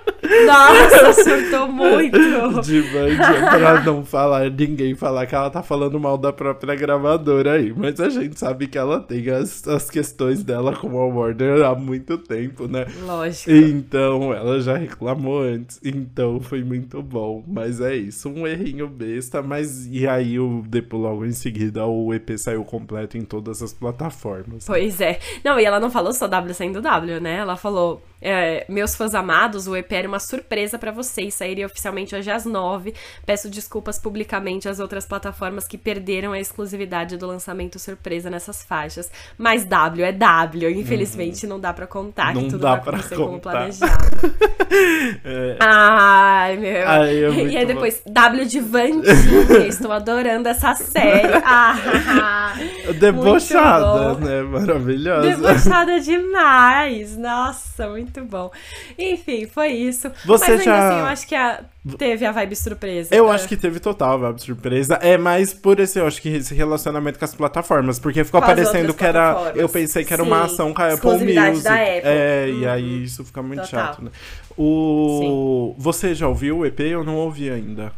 [0.45, 2.17] Nossa, surtou muito.
[2.61, 7.73] Divandia, pra não falar, ninguém falar que ela tá falando mal da própria gravadora aí.
[7.75, 11.75] Mas a gente sabe que ela tem as, as questões dela com a Warner há
[11.75, 12.85] muito tempo, né?
[13.05, 13.51] Lógico.
[13.51, 15.79] Então, ela já reclamou antes.
[15.83, 17.43] Então, foi muito bom.
[17.47, 19.41] Mas é isso, um errinho besta.
[19.41, 23.73] Mas, e aí, o, depois, logo em seguida, o EP saiu completo em todas as
[23.73, 24.65] plataformas.
[24.65, 25.19] Pois é.
[25.43, 27.37] Não, e ela não falou só W sendo W, né?
[27.37, 31.35] Ela falou é, meus fãs amados, o EP era uma surpresa para vocês.
[31.35, 32.95] Sairia oficialmente hoje às nove.
[33.23, 39.11] Peço desculpas publicamente às outras plataformas que perderam a exclusividade do lançamento surpresa nessas faixas.
[39.37, 40.71] Mas W é W.
[40.71, 41.51] Infelizmente uhum.
[41.51, 43.93] não dá para contar não que tudo dá vai acontecer como planejado.
[45.23, 45.57] é.
[45.59, 46.87] Ai, meu.
[46.87, 48.11] Ai, é e aí depois, bom.
[48.11, 49.03] W de Vandinha.
[49.69, 51.33] Estou adorando essa série.
[51.45, 52.55] Ah,
[52.99, 54.41] Debochada, né?
[54.41, 55.29] Maravilhosa.
[55.29, 57.15] Debochada demais.
[57.17, 58.51] Nossa, muito muito bom.
[58.97, 60.11] Enfim, foi isso.
[60.25, 60.87] Você Mas já...
[60.87, 61.63] assim, eu acho que a...
[61.97, 63.15] teve a vibe surpresa.
[63.15, 64.95] Eu acho que teve total a vibe surpresa.
[64.95, 67.99] É mais por esse, eu acho que esse relacionamento com as plataformas.
[67.99, 69.51] Porque ficou com parecendo que era.
[69.55, 70.29] Eu pensei que era Sim.
[70.29, 71.63] uma ação com a Apple Music.
[71.63, 72.01] Da Apple.
[72.03, 72.59] É, uhum.
[72.59, 73.85] e aí isso fica muito total.
[73.85, 74.11] chato, né?
[74.57, 75.75] O...
[75.75, 75.83] Sim.
[75.83, 76.79] Você já ouviu o EP?
[76.79, 77.91] Eu não ouvi ainda.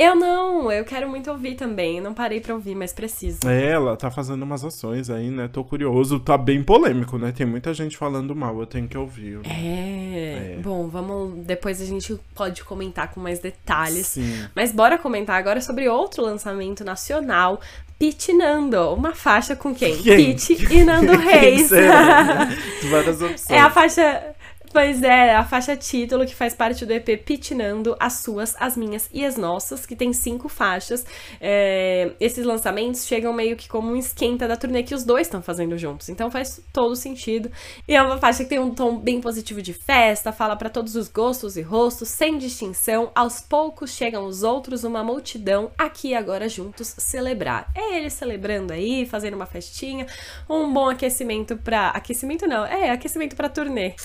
[0.00, 2.00] Eu não, eu quero muito ouvir também.
[2.00, 3.40] Não parei pra ouvir, mas preciso.
[3.46, 5.46] É, ela tá fazendo umas ações aí, né?
[5.46, 6.18] Tô curioso.
[6.18, 7.32] Tá bem polêmico, né?
[7.32, 9.40] Tem muita gente falando mal, eu tenho que ouvir.
[9.44, 10.54] É.
[10.56, 10.58] é.
[10.62, 11.44] Bom, vamos.
[11.44, 14.06] Depois a gente pode comentar com mais detalhes.
[14.06, 14.46] Sim.
[14.56, 17.60] Mas bora comentar agora sobre outro lançamento nacional.
[17.98, 19.98] Pete Nando, uma faixa com quem?
[19.98, 20.32] quem?
[20.32, 21.68] Pete e Nando Reis.
[21.68, 22.58] Será, né?
[22.88, 23.50] Várias opções.
[23.50, 24.34] É a faixa
[24.72, 29.10] Pois é, a faixa título que faz parte do EP Pitinando as suas, as minhas
[29.12, 31.04] e as nossas, que tem cinco faixas.
[31.40, 35.42] É, esses lançamentos chegam meio que como um esquenta da turnê que os dois estão
[35.42, 37.50] fazendo juntos, então faz todo sentido.
[37.88, 40.94] E é uma faixa que tem um tom bem positivo de festa, fala para todos
[40.94, 43.10] os gostos e rostos, sem distinção.
[43.12, 47.72] Aos poucos chegam os outros, uma multidão aqui agora juntos celebrar.
[47.74, 50.06] É ele celebrando aí, fazendo uma festinha,
[50.48, 53.96] um bom aquecimento para aquecimento não, é aquecimento para turnê.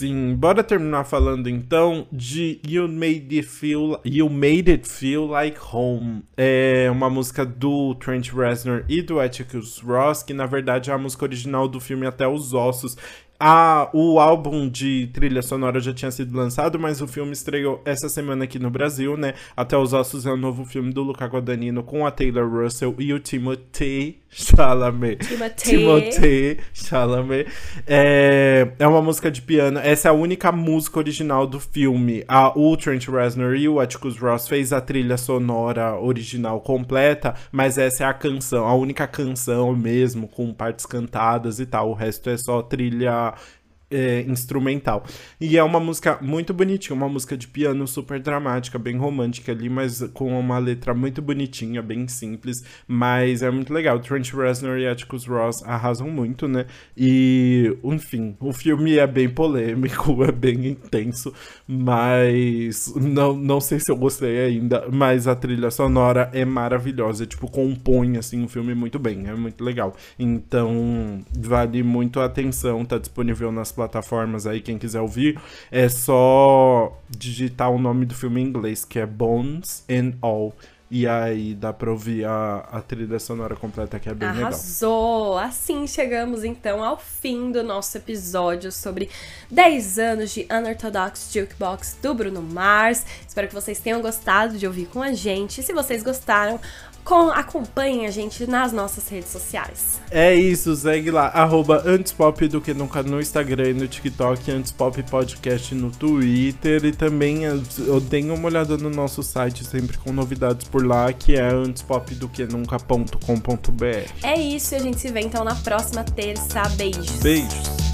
[0.00, 5.58] Sim, bora terminar falando então de You Made It Feel, you Made It Feel Like
[5.70, 6.22] Home.
[6.38, 10.96] É uma música do Trent Reznor e do Atticus Ross, que na verdade é a
[10.96, 12.96] música original do filme Até os Ossos.
[13.42, 18.06] A, o álbum de trilha sonora já tinha sido lançado, mas o filme estreou essa
[18.06, 19.32] semana aqui no Brasil, né?
[19.56, 23.14] Até os Ossos é o novo filme do Luca Guadagnino com a Taylor Russell e
[23.14, 25.18] o Timothy Chalamet.
[25.56, 27.48] Timothée Chalamet.
[27.86, 29.80] É, é uma música de piano.
[29.80, 32.22] Essa é a única música original do filme.
[32.28, 37.76] A, o Trent Reznor e o Atticus Ross fez a trilha sonora original completa, mas
[37.76, 41.90] essa é a canção, a única canção mesmo, com partes cantadas e tal.
[41.90, 43.59] O resto é só trilha about
[43.90, 45.04] é, instrumental.
[45.40, 49.68] E é uma música muito bonitinha, uma música de piano super dramática, bem romântica ali,
[49.68, 53.98] mas com uma letra muito bonitinha, bem simples, mas é muito legal.
[53.98, 56.66] Trent Reznor e Atticus Ross arrasam muito, né?
[56.96, 61.34] E, enfim, o filme é bem polêmico, é bem intenso,
[61.66, 67.50] mas não, não sei se eu gostei ainda, mas a trilha sonora é maravilhosa, tipo,
[67.50, 69.96] compõe, assim, o filme muito bem, é muito legal.
[70.18, 77.00] Então, vale muito a atenção, tá disponível nas plataformas aí, quem quiser ouvir, é só
[77.08, 80.54] digitar o nome do filme em inglês, que é Bones and All.
[80.90, 84.42] E aí dá pra ouvir a, a trilha sonora completa que é bem Arrasou.
[84.42, 84.52] legal.
[84.52, 85.38] Arrasou!
[85.38, 89.08] Assim chegamos então ao fim do nosso episódio sobre
[89.48, 93.06] 10 anos de Unorthodox Jukebox do Bruno Mars.
[93.26, 95.62] Espero que vocês tenham gostado de ouvir com a gente.
[95.62, 96.58] Se vocês gostaram,
[97.04, 100.00] com, acompanhem a gente nas nossas redes sociais.
[100.10, 105.02] É isso, segue lá, arroba Antespop do que nunca no Instagram e no TikTok, Antespop
[105.04, 107.62] Podcast no Twitter e também eu
[108.08, 114.10] tenho uma olhada no nosso site sempre com novidades por lá, que é antespopdoquenunca.com.br.
[114.22, 116.62] É isso, a gente se vê então na próxima terça.
[116.76, 117.10] Beijos.
[117.20, 117.89] Beijos.